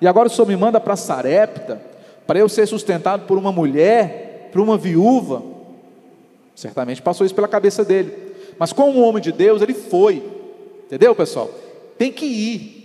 e 0.00 0.06
agora 0.06 0.28
o 0.28 0.30
Senhor 0.30 0.48
me 0.48 0.56
manda 0.56 0.80
para 0.80 0.96
Sarepta, 0.96 1.80
para 2.26 2.38
eu 2.38 2.48
ser 2.48 2.66
sustentado 2.66 3.26
por 3.26 3.36
uma 3.36 3.52
mulher, 3.52 4.48
por 4.50 4.60
uma 4.60 4.78
viúva? 4.78 5.42
Certamente 6.54 7.02
passou 7.02 7.26
isso 7.26 7.34
pela 7.34 7.48
cabeça 7.48 7.84
dele. 7.84 8.14
Mas 8.58 8.72
como 8.72 8.98
um 8.98 9.04
homem 9.04 9.22
de 9.22 9.32
Deus, 9.32 9.60
ele 9.60 9.74
foi. 9.74 10.22
Entendeu, 10.86 11.14
pessoal? 11.14 11.50
Tem 11.98 12.12
que 12.12 12.26
ir. 12.26 12.84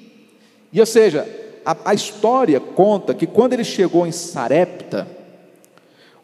E 0.71 0.79
ou 0.79 0.85
seja, 0.85 1.27
a, 1.65 1.75
a 1.85 1.93
história 1.93 2.59
conta 2.59 3.13
que 3.13 3.27
quando 3.27 3.53
ele 3.53 3.63
chegou 3.63 4.05
em 4.05 4.11
Sarepta, 4.11 5.07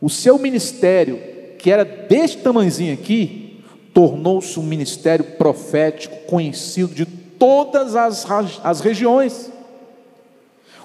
o 0.02 0.10
seu 0.10 0.38
ministério, 0.38 1.19
que 1.58 1.71
era 1.71 1.84
deste 1.84 2.38
tamanhozinho 2.38 2.93
aqui, 2.93 3.63
tornou-se 3.93 4.60
um 4.60 4.63
ministério 4.63 5.24
profético 5.24 6.15
conhecido 6.28 6.93
de 6.93 7.06
todas 7.06 7.95
as, 7.95 8.26
as 8.63 8.82
regiões. 8.82 9.52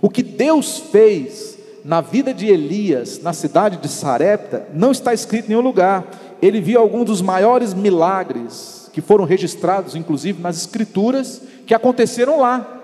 O 0.01 0.09
que 0.09 0.23
Deus 0.23 0.79
fez 0.79 1.59
na 1.85 2.01
vida 2.01 2.33
de 2.33 2.47
Elias, 2.47 3.21
na 3.21 3.33
cidade 3.33 3.79
de 3.79 3.89
Sarepta, 3.89 4.69
não 4.73 4.93
está 4.93 5.13
escrito 5.13 5.47
em 5.47 5.49
nenhum 5.51 5.61
lugar. 5.61 6.07
Ele 6.41 6.61
viu 6.61 6.81
alguns 6.81 7.05
dos 7.07 7.23
maiores 7.23 7.75
milagres 7.75 8.80
que 8.93 9.01
foram 9.01 9.25
registrados, 9.25 9.95
inclusive 9.95 10.43
nas 10.43 10.57
Escrituras, 10.57 11.43
que 11.67 11.75
aconteceram 11.75 12.41
lá. 12.41 12.79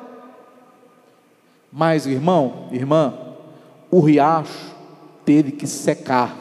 Mas, 1.72 2.06
irmão, 2.06 2.68
irmã, 2.72 3.14
o 3.90 4.00
riacho 4.00 4.74
teve 5.24 5.52
que 5.52 5.66
secar. 5.66 6.34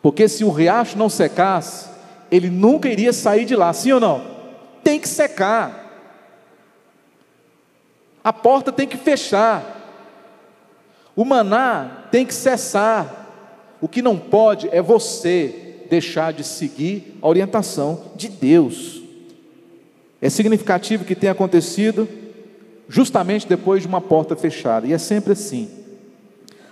Porque 0.00 0.28
se 0.28 0.44
o 0.44 0.50
riacho 0.50 0.98
não 0.98 1.08
secasse, 1.08 1.88
ele 2.30 2.50
nunca 2.50 2.88
iria 2.88 3.12
sair 3.12 3.44
de 3.44 3.54
lá, 3.54 3.72
sim 3.72 3.92
ou 3.92 4.00
não? 4.00 4.22
Tem 4.82 4.98
que 4.98 5.08
secar. 5.08 5.82
A 8.24 8.32
porta 8.32 8.72
tem 8.72 8.88
que 8.88 8.96
fechar. 8.96 9.62
O 11.14 11.24
maná 11.24 12.06
tem 12.10 12.24
que 12.24 12.34
cessar. 12.34 13.20
O 13.80 13.88
que 13.88 14.00
não 14.00 14.16
pode 14.16 14.68
é 14.72 14.80
você 14.80 15.61
deixar 15.92 16.32
de 16.32 16.42
seguir 16.42 17.18
a 17.20 17.28
orientação 17.28 18.12
de 18.16 18.30
Deus. 18.30 19.02
É 20.22 20.30
significativo 20.30 21.04
que 21.04 21.14
tenha 21.14 21.32
acontecido 21.32 22.08
justamente 22.88 23.46
depois 23.46 23.82
de 23.82 23.88
uma 23.88 24.00
porta 24.00 24.34
fechada, 24.34 24.86
e 24.86 24.94
é 24.94 24.96
sempre 24.96 25.32
assim. 25.32 25.68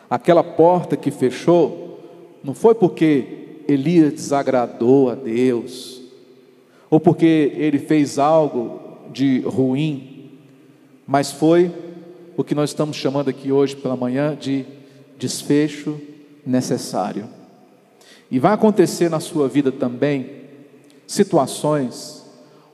Aquela 0.08 0.42
porta 0.42 0.96
que 0.96 1.10
fechou 1.10 2.00
não 2.42 2.54
foi 2.54 2.74
porque 2.74 3.58
Elias 3.68 4.14
desagradou 4.14 5.10
a 5.10 5.14
Deus, 5.14 6.00
ou 6.88 6.98
porque 6.98 7.52
ele 7.56 7.78
fez 7.78 8.18
algo 8.18 8.80
de 9.12 9.40
ruim, 9.40 10.30
mas 11.06 11.30
foi 11.30 11.70
o 12.38 12.42
que 12.42 12.54
nós 12.54 12.70
estamos 12.70 12.96
chamando 12.96 13.28
aqui 13.28 13.52
hoje 13.52 13.76
pela 13.76 13.96
manhã 13.96 14.34
de 14.34 14.64
desfecho 15.18 16.00
necessário. 16.46 17.39
E 18.30 18.38
vai 18.38 18.52
acontecer 18.52 19.08
na 19.10 19.20
sua 19.20 19.48
vida 19.48 19.72
também 19.72 20.40
situações 21.06 22.24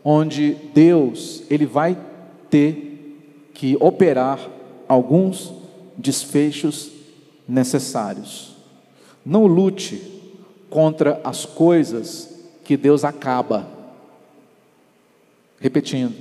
onde 0.05 0.55
Deus 0.75 1.42
ele 1.49 1.64
vai 1.64 1.99
ter 2.51 3.51
que 3.55 3.77
operar 3.81 4.38
alguns 4.87 5.53
desfechos 5.97 6.90
necessários. 7.49 8.55
Não 9.25 9.47
lute 9.47 10.01
contra 10.69 11.21
as 11.25 11.47
coisas 11.47 12.29
que 12.62 12.77
Deus 12.77 13.05
acaba. 13.05 13.66
Repetindo, 15.59 16.14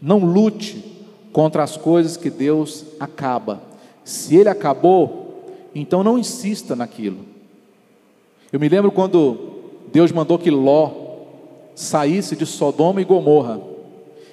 não 0.00 0.18
lute 0.18 0.84
contra 1.32 1.62
as 1.62 1.76
coisas 1.76 2.16
que 2.16 2.28
Deus 2.28 2.84
acaba. 3.00 3.62
Se 4.04 4.36
ele 4.36 4.48
acabou, 4.48 5.44
então 5.74 6.04
não 6.04 6.18
insista 6.18 6.76
naquilo. 6.76 7.35
Eu 8.52 8.60
me 8.60 8.68
lembro 8.68 8.92
quando 8.92 9.38
Deus 9.92 10.12
mandou 10.12 10.38
que 10.38 10.50
Ló 10.50 10.90
saísse 11.74 12.36
de 12.36 12.46
Sodoma 12.46 13.00
e 13.00 13.04
Gomorra. 13.04 13.60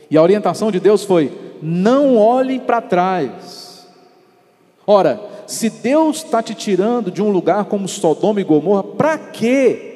E 0.09 0.17
a 0.17 0.21
orientação 0.21 0.71
de 0.71 0.79
Deus 0.79 1.03
foi: 1.03 1.31
não 1.61 2.17
olhe 2.17 2.59
para 2.59 2.81
trás. 2.81 3.87
Ora, 4.85 5.19
se 5.47 5.69
Deus 5.69 6.17
está 6.17 6.41
te 6.41 6.53
tirando 6.53 7.11
de 7.11 7.21
um 7.21 7.29
lugar 7.29 7.65
como 7.65 7.87
Sodoma 7.87 8.41
e 8.41 8.43
Gomorra, 8.43 8.83
para 8.83 9.17
que 9.17 9.91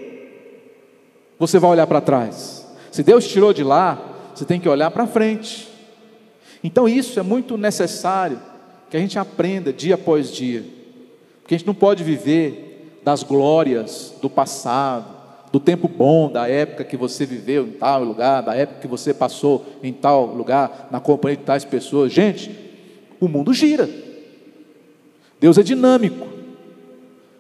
você 1.38 1.60
vai 1.60 1.72
olhar 1.72 1.88
para 1.88 2.02
trás? 2.02 2.66
Se 2.92 3.04
Deus 3.04 3.28
tirou 3.28 3.54
de 3.54 3.64
lá, 3.64 4.02
você 4.34 4.46
tem 4.46 4.60
que 4.60 4.70
olhar 4.70 4.92
para 4.92 5.08
frente. 5.08 5.68
Então 6.64 6.88
isso 6.88 7.20
é 7.20 7.24
muito 7.24 7.58
necessário 7.58 8.40
que 8.90 8.98
a 8.98 9.00
gente 9.00 9.20
aprenda 9.20 9.72
dia 9.72 9.96
após 9.96 10.32
dia, 10.32 10.66
porque 11.42 11.54
a 11.54 11.58
gente 11.58 11.68
não 11.68 11.76
pode 11.76 12.04
viver 12.04 12.67
das 13.08 13.24
glórias 13.24 14.14
do 14.22 14.30
passado, 14.30 15.06
do 15.50 15.62
tempo 15.62 15.88
bom, 15.88 16.30
da 16.30 16.46
época 16.50 16.84
que 16.84 16.98
você 16.98 17.26
viveu 17.26 17.66
em 17.66 17.72
tal 17.72 18.04
lugar, 18.04 18.44
da 18.44 18.54
época 18.54 18.82
que 18.82 18.88
você 18.88 19.14
passou 19.14 19.66
em 19.82 19.94
tal 19.94 20.26
lugar, 20.26 20.90
na 20.92 21.00
companhia 21.00 21.38
de 21.38 21.44
tais 21.44 21.64
pessoas. 21.64 22.12
Gente, 22.12 22.52
o 23.18 23.30
mundo 23.30 23.54
gira. 23.54 23.90
Deus 25.40 25.58
é 25.58 25.64
dinâmico. 25.64 26.28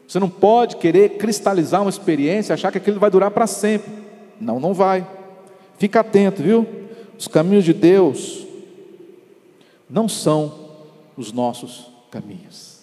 Você 0.07 0.21
não 0.21 0.29
pode 0.29 0.77
querer 0.77 1.17
cristalizar 1.17 1.81
uma 1.81 1.89
experiência, 1.89 2.53
achar 2.53 2.71
que 2.71 2.77
aquilo 2.77 2.97
vai 2.97 3.11
durar 3.11 3.31
para 3.31 3.45
sempre. 3.45 3.91
Não, 4.39 4.61
não 4.61 4.73
vai. 4.73 5.05
Fica 5.77 5.99
atento, 5.99 6.41
viu? 6.41 6.65
Os 7.19 7.27
caminhos 7.27 7.65
de 7.65 7.73
Deus 7.73 8.47
não 9.89 10.07
são 10.07 10.69
os 11.17 11.33
nossos 11.33 11.91
caminhos. 12.09 12.77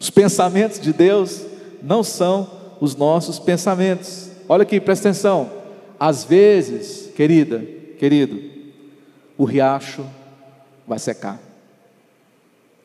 Os 0.00 0.08
pensamentos 0.08 0.80
de 0.80 0.94
Deus 0.94 1.51
não 1.82 2.02
são 2.02 2.48
os 2.80 2.94
nossos 2.94 3.38
pensamentos. 3.38 4.30
Olha 4.48 4.62
aqui, 4.62 4.80
presta 4.80 5.08
atenção. 5.08 5.50
Às 5.98 6.24
vezes, 6.24 7.10
querida, 7.14 7.60
querido, 7.98 8.40
o 9.36 9.44
riacho 9.44 10.04
vai 10.86 10.98
secar. 10.98 11.40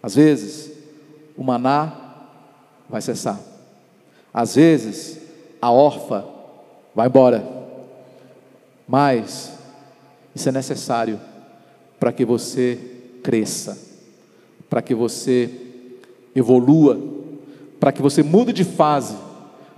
Às 0.01 0.15
vezes, 0.15 0.71
o 1.35 1.43
maná 1.43 1.93
vai 2.89 3.01
cessar. 3.01 3.39
Às 4.33 4.55
vezes, 4.55 5.19
a 5.61 5.71
órfã 5.71 6.25
vai 6.93 7.07
embora. 7.07 7.45
Mas 8.87 9.53
isso 10.33 10.47
é 10.47 10.51
necessário 10.51 11.19
para 11.99 12.11
que 12.11 12.23
você 12.23 12.79
cresça, 13.23 13.77
para 14.69 14.81
que 14.81 14.93
você 14.93 15.49
evolua, 16.35 17.16
para 17.79 17.91
que 17.91 18.01
você 18.01 18.23
mude 18.23 18.53
de 18.53 18.63
fase, 18.63 19.15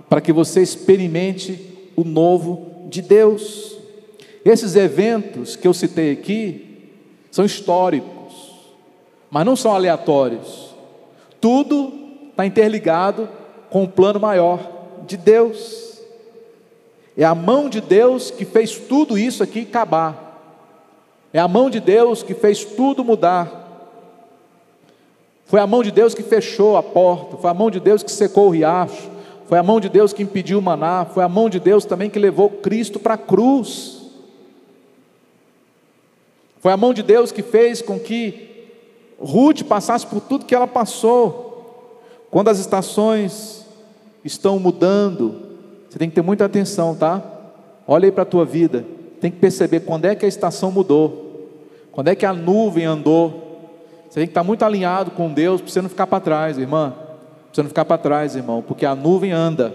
para 0.08 0.20
que 0.20 0.32
você 0.32 0.62
experimente 0.62 1.92
o 1.96 2.04
novo 2.04 2.86
de 2.88 3.02
Deus. 3.02 3.76
Esses 4.44 4.74
eventos 4.74 5.56
que 5.56 5.68
eu 5.68 5.74
citei 5.74 6.12
aqui 6.12 6.90
são 7.30 7.44
históricos, 7.44 8.54
mas 9.30 9.44
não 9.44 9.54
são 9.54 9.72
aleatórios. 9.74 10.74
Tudo 11.40 11.92
está 12.30 12.46
interligado 12.46 13.28
com 13.68 13.84
o 13.84 13.88
plano 13.88 14.18
maior 14.18 14.60
de 15.06 15.16
Deus. 15.16 16.00
É 17.16 17.24
a 17.24 17.34
mão 17.34 17.68
de 17.68 17.80
Deus 17.80 18.30
que 18.30 18.44
fez 18.44 18.76
tudo 18.76 19.18
isso 19.18 19.42
aqui 19.42 19.62
acabar. 19.62 20.28
É 21.32 21.38
a 21.38 21.46
mão 21.46 21.70
de 21.70 21.78
Deus 21.78 22.22
que 22.22 22.34
fez 22.34 22.64
tudo 22.64 23.04
mudar. 23.04 23.59
Foi 25.50 25.58
a 25.58 25.66
mão 25.66 25.82
de 25.82 25.90
Deus 25.90 26.14
que 26.14 26.22
fechou 26.22 26.76
a 26.76 26.82
porta, 26.82 27.36
foi 27.36 27.50
a 27.50 27.54
mão 27.54 27.72
de 27.72 27.80
Deus 27.80 28.04
que 28.04 28.12
secou 28.12 28.46
o 28.46 28.50
riacho, 28.50 29.10
foi 29.46 29.58
a 29.58 29.62
mão 29.64 29.80
de 29.80 29.88
Deus 29.88 30.12
que 30.12 30.22
impediu 30.22 30.60
o 30.60 30.62
maná, 30.62 31.04
foi 31.04 31.24
a 31.24 31.28
mão 31.28 31.50
de 31.50 31.58
Deus 31.58 31.84
também 31.84 32.08
que 32.08 32.20
levou 32.20 32.48
Cristo 32.48 33.00
para 33.00 33.14
a 33.14 33.18
cruz. 33.18 34.00
Foi 36.60 36.70
a 36.70 36.76
mão 36.76 36.94
de 36.94 37.02
Deus 37.02 37.32
que 37.32 37.42
fez 37.42 37.82
com 37.82 37.98
que 37.98 38.68
Ruth 39.18 39.64
passasse 39.64 40.06
por 40.06 40.20
tudo 40.20 40.46
que 40.46 40.54
ela 40.54 40.68
passou. 40.68 42.00
Quando 42.30 42.46
as 42.46 42.60
estações 42.60 43.66
estão 44.24 44.56
mudando, 44.60 45.34
você 45.88 45.98
tem 45.98 46.08
que 46.08 46.14
ter 46.14 46.22
muita 46.22 46.44
atenção, 46.44 46.94
tá? 46.94 47.20
Olha 47.88 48.06
aí 48.06 48.12
para 48.12 48.22
a 48.22 48.26
tua 48.26 48.44
vida 48.44 48.86
tem 49.20 49.30
que 49.30 49.38
perceber 49.38 49.80
quando 49.80 50.06
é 50.06 50.14
que 50.14 50.24
a 50.24 50.28
estação 50.28 50.72
mudou, 50.72 51.48
quando 51.92 52.08
é 52.08 52.14
que 52.14 52.24
a 52.24 52.32
nuvem 52.32 52.86
andou. 52.86 53.49
Você 54.10 54.18
tem 54.18 54.26
que 54.26 54.32
estar 54.32 54.42
muito 54.42 54.64
alinhado 54.64 55.12
com 55.12 55.32
Deus 55.32 55.60
para 55.60 55.70
você 55.70 55.80
não 55.80 55.88
ficar 55.88 56.08
para 56.08 56.18
trás, 56.18 56.58
irmã. 56.58 56.90
Para 56.90 57.54
você 57.54 57.62
não 57.62 57.68
ficar 57.68 57.84
para 57.84 57.96
trás, 57.96 58.34
irmão, 58.34 58.60
porque 58.60 58.84
a 58.84 58.92
nuvem 58.92 59.30
anda, 59.30 59.72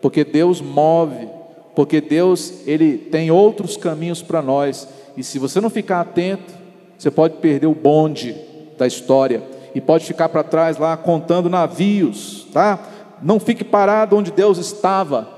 porque 0.00 0.24
Deus 0.24 0.60
move, 0.60 1.28
porque 1.74 2.00
Deus 2.00 2.64
ele 2.64 2.96
tem 2.96 3.32
outros 3.32 3.76
caminhos 3.76 4.22
para 4.22 4.40
nós. 4.40 4.86
E 5.16 5.24
se 5.24 5.36
você 5.36 5.60
não 5.60 5.68
ficar 5.68 6.00
atento, 6.00 6.54
você 6.96 7.10
pode 7.10 7.38
perder 7.38 7.66
o 7.66 7.74
bonde 7.74 8.36
da 8.78 8.86
história 8.86 9.42
e 9.74 9.80
pode 9.80 10.04
ficar 10.04 10.28
para 10.28 10.44
trás 10.44 10.78
lá 10.78 10.96
contando 10.96 11.50
navios, 11.50 12.46
tá? 12.52 12.78
Não 13.20 13.40
fique 13.40 13.64
parado 13.64 14.16
onde 14.16 14.30
Deus 14.30 14.58
estava. 14.58 15.28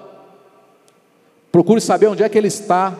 Procure 1.51 1.81
saber 1.81 2.09
onde 2.09 2.23
é 2.23 2.29
que 2.29 2.37
Ele 2.37 2.49
está 2.49 2.93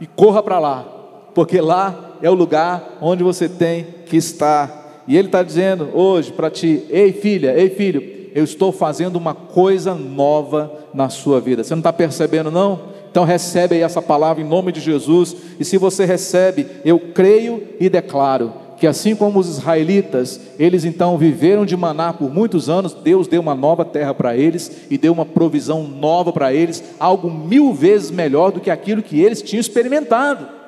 e 0.00 0.06
corra 0.06 0.42
para 0.42 0.58
lá, 0.58 0.86
porque 1.34 1.60
lá 1.60 2.09
é 2.22 2.30
o 2.30 2.34
lugar 2.34 2.98
onde 3.00 3.22
você 3.22 3.48
tem 3.48 3.86
que 4.06 4.16
estar. 4.16 5.02
E 5.06 5.16
Ele 5.16 5.28
está 5.28 5.42
dizendo 5.42 5.88
hoje 5.94 6.32
para 6.32 6.50
ti: 6.50 6.84
ei 6.90 7.12
filha, 7.12 7.54
ei 7.58 7.70
filho, 7.70 8.02
eu 8.34 8.44
estou 8.44 8.72
fazendo 8.72 9.16
uma 9.16 9.34
coisa 9.34 9.94
nova 9.94 10.72
na 10.94 11.08
sua 11.08 11.40
vida. 11.40 11.64
Você 11.64 11.74
não 11.74 11.80
está 11.80 11.92
percebendo, 11.92 12.50
não? 12.50 12.90
Então 13.10 13.24
recebe 13.24 13.74
aí 13.74 13.82
essa 13.82 14.00
palavra 14.00 14.42
em 14.42 14.46
nome 14.46 14.70
de 14.70 14.80
Jesus. 14.80 15.36
E 15.58 15.64
se 15.64 15.76
você 15.76 16.04
recebe, 16.04 16.66
eu 16.84 16.98
creio 17.12 17.62
e 17.80 17.88
declaro 17.88 18.52
que 18.80 18.86
assim 18.86 19.14
como 19.14 19.38
os 19.38 19.46
israelitas, 19.46 20.40
eles 20.58 20.86
então 20.86 21.18
viveram 21.18 21.66
de 21.66 21.76
maná 21.76 22.14
por 22.14 22.32
muitos 22.32 22.70
anos, 22.70 22.94
Deus 22.94 23.28
deu 23.28 23.42
uma 23.42 23.54
nova 23.54 23.84
terra 23.84 24.14
para 24.14 24.34
eles 24.34 24.86
e 24.88 24.96
deu 24.96 25.12
uma 25.12 25.26
provisão 25.26 25.82
nova 25.82 26.32
para 26.32 26.54
eles, 26.54 26.82
algo 26.98 27.30
mil 27.30 27.74
vezes 27.74 28.10
melhor 28.10 28.50
do 28.50 28.58
que 28.58 28.70
aquilo 28.70 29.02
que 29.02 29.20
eles 29.20 29.42
tinham 29.42 29.60
experimentado. 29.60 30.59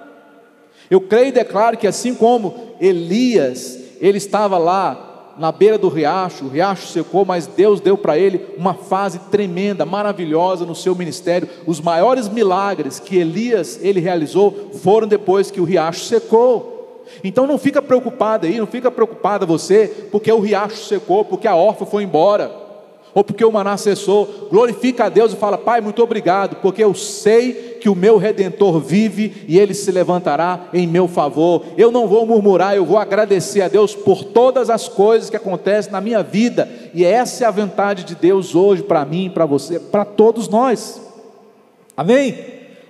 Eu 0.90 1.00
creio 1.00 1.28
e 1.28 1.32
declaro 1.32 1.76
que 1.76 1.86
assim 1.86 2.14
como 2.14 2.54
Elias, 2.80 3.78
ele 4.00 4.18
estava 4.18 4.58
lá 4.58 5.12
na 5.38 5.50
beira 5.50 5.78
do 5.78 5.88
riacho, 5.88 6.44
o 6.44 6.48
riacho 6.48 6.88
secou, 6.88 7.24
mas 7.24 7.46
Deus 7.46 7.80
deu 7.80 7.96
para 7.96 8.18
ele 8.18 8.40
uma 8.56 8.74
fase 8.74 9.18
tremenda, 9.30 9.86
maravilhosa 9.86 10.66
no 10.66 10.74
seu 10.74 10.94
ministério. 10.94 11.48
Os 11.66 11.80
maiores 11.80 12.28
milagres 12.28 12.98
que 12.98 13.16
Elias 13.16 13.78
ele 13.82 14.00
realizou 14.00 14.70
foram 14.82 15.06
depois 15.06 15.50
que 15.50 15.60
o 15.60 15.64
riacho 15.64 16.04
secou. 16.04 17.04
Então 17.24 17.46
não 17.46 17.58
fica 17.58 17.82
preocupado 17.82 18.46
aí, 18.46 18.58
não 18.58 18.66
fica 18.66 18.90
preocupada 18.90 19.46
você, 19.46 20.08
porque 20.10 20.30
o 20.30 20.40
riacho 20.40 20.84
secou, 20.84 21.24
porque 21.24 21.48
a 21.48 21.56
orfa 21.56 21.84
foi 21.84 22.02
embora, 22.04 22.48
ou 23.14 23.22
porque 23.22 23.44
o 23.44 23.52
maná 23.52 23.76
cessou. 23.76 24.48
Glorifica 24.50 25.04
a 25.04 25.08
Deus 25.08 25.32
e 25.32 25.36
fala: 25.36 25.58
Pai, 25.58 25.80
muito 25.80 26.02
obrigado, 26.02 26.56
porque 26.56 26.82
eu 26.82 26.94
sei 26.94 27.78
que 27.80 27.88
o 27.88 27.94
meu 27.94 28.16
redentor 28.16 28.78
vive 28.78 29.44
e 29.48 29.58
ele 29.58 29.74
se 29.74 29.90
levantará 29.90 30.68
em 30.72 30.86
meu 30.86 31.08
favor. 31.08 31.64
Eu 31.76 31.90
não 31.90 32.06
vou 32.06 32.24
murmurar, 32.24 32.76
eu 32.76 32.84
vou 32.84 32.96
agradecer 32.96 33.62
a 33.62 33.68
Deus 33.68 33.94
por 33.94 34.24
todas 34.24 34.70
as 34.70 34.88
coisas 34.88 35.28
que 35.28 35.36
acontecem 35.36 35.92
na 35.92 36.00
minha 36.00 36.22
vida, 36.22 36.68
e 36.94 37.04
essa 37.04 37.44
é 37.44 37.46
a 37.46 37.50
vontade 37.50 38.04
de 38.04 38.14
Deus 38.14 38.54
hoje 38.54 38.82
para 38.82 39.04
mim, 39.04 39.30
para 39.32 39.46
você, 39.46 39.78
para 39.78 40.04
todos 40.04 40.48
nós. 40.48 41.00
Amém? 41.96 42.38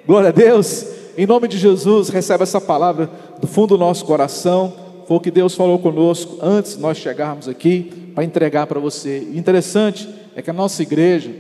Glória 0.06 0.28
a 0.28 0.32
Deus. 0.32 0.86
Em 1.16 1.26
nome 1.26 1.48
de 1.48 1.58
Jesus, 1.58 2.08
recebe 2.08 2.42
essa 2.42 2.60
palavra 2.60 3.10
do 3.40 3.46
fundo 3.46 3.68
do 3.68 3.78
nosso 3.78 4.04
coração. 4.04 4.72
Foi 5.06 5.16
o 5.16 5.20
que 5.20 5.30
Deus 5.30 5.54
falou 5.54 5.78
conosco 5.78 6.38
antes 6.40 6.76
de 6.76 6.80
nós 6.80 6.96
chegarmos 6.96 7.48
aqui 7.48 8.01
para 8.14 8.24
entregar 8.24 8.66
para 8.66 8.80
você. 8.80 9.18
Interessante 9.34 10.08
é 10.34 10.42
que 10.42 10.50
a 10.50 10.54
nossa 10.54 10.82
igreja, 10.82 11.30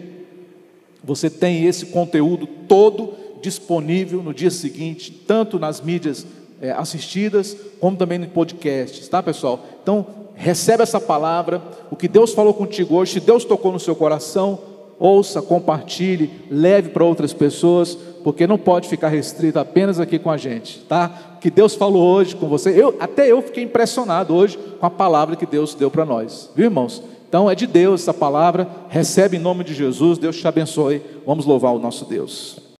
você 1.02 1.28
tem 1.28 1.66
esse 1.66 1.86
conteúdo 1.86 2.46
todo 2.46 3.14
disponível 3.40 4.22
no 4.22 4.32
dia 4.32 4.50
seguinte, 4.50 5.10
tanto 5.26 5.58
nas 5.58 5.80
mídias 5.80 6.26
é, 6.60 6.70
assistidas, 6.70 7.56
como 7.80 7.96
também 7.96 8.18
no 8.18 8.28
podcast, 8.28 9.08
tá 9.10 9.22
pessoal? 9.22 9.64
Então, 9.82 10.06
recebe 10.34 10.82
essa 10.82 11.00
palavra, 11.00 11.60
o 11.90 11.96
que 11.96 12.08
Deus 12.08 12.32
falou 12.32 12.54
contigo 12.54 12.94
hoje, 12.96 13.14
se 13.14 13.20
Deus 13.20 13.44
tocou 13.44 13.72
no 13.72 13.80
seu 13.80 13.96
coração, 13.96 14.58
ouça, 14.98 15.42
compartilhe, 15.42 16.30
leve 16.48 16.90
para 16.90 17.04
outras 17.04 17.32
pessoas, 17.32 17.98
porque 18.22 18.46
não 18.46 18.58
pode 18.58 18.88
ficar 18.88 19.08
restrito 19.08 19.58
apenas 19.58 20.00
aqui 20.00 20.18
com 20.18 20.30
a 20.30 20.36
gente, 20.36 20.80
tá? 20.80 21.10
Que 21.40 21.50
Deus 21.50 21.74
falou 21.74 22.02
hoje 22.14 22.36
com 22.36 22.48
você, 22.48 22.70
eu 22.70 22.96
até 23.00 23.30
eu 23.30 23.42
fiquei 23.42 23.64
impressionado 23.64 24.34
hoje 24.34 24.58
com 24.78 24.86
a 24.86 24.90
palavra 24.90 25.36
que 25.36 25.46
Deus 25.46 25.74
deu 25.74 25.90
para 25.90 26.04
nós, 26.04 26.50
viu, 26.54 26.66
irmãos? 26.66 27.02
Então 27.28 27.50
é 27.50 27.54
de 27.54 27.66
Deus 27.66 28.02
essa 28.02 28.12
palavra, 28.12 28.68
recebe 28.88 29.36
em 29.36 29.40
nome 29.40 29.64
de 29.64 29.72
Jesus, 29.72 30.18
Deus 30.18 30.36
te 30.36 30.46
abençoe. 30.46 31.02
Vamos 31.26 31.46
louvar 31.46 31.72
o 31.72 31.78
nosso 31.78 32.04
Deus. 32.04 32.71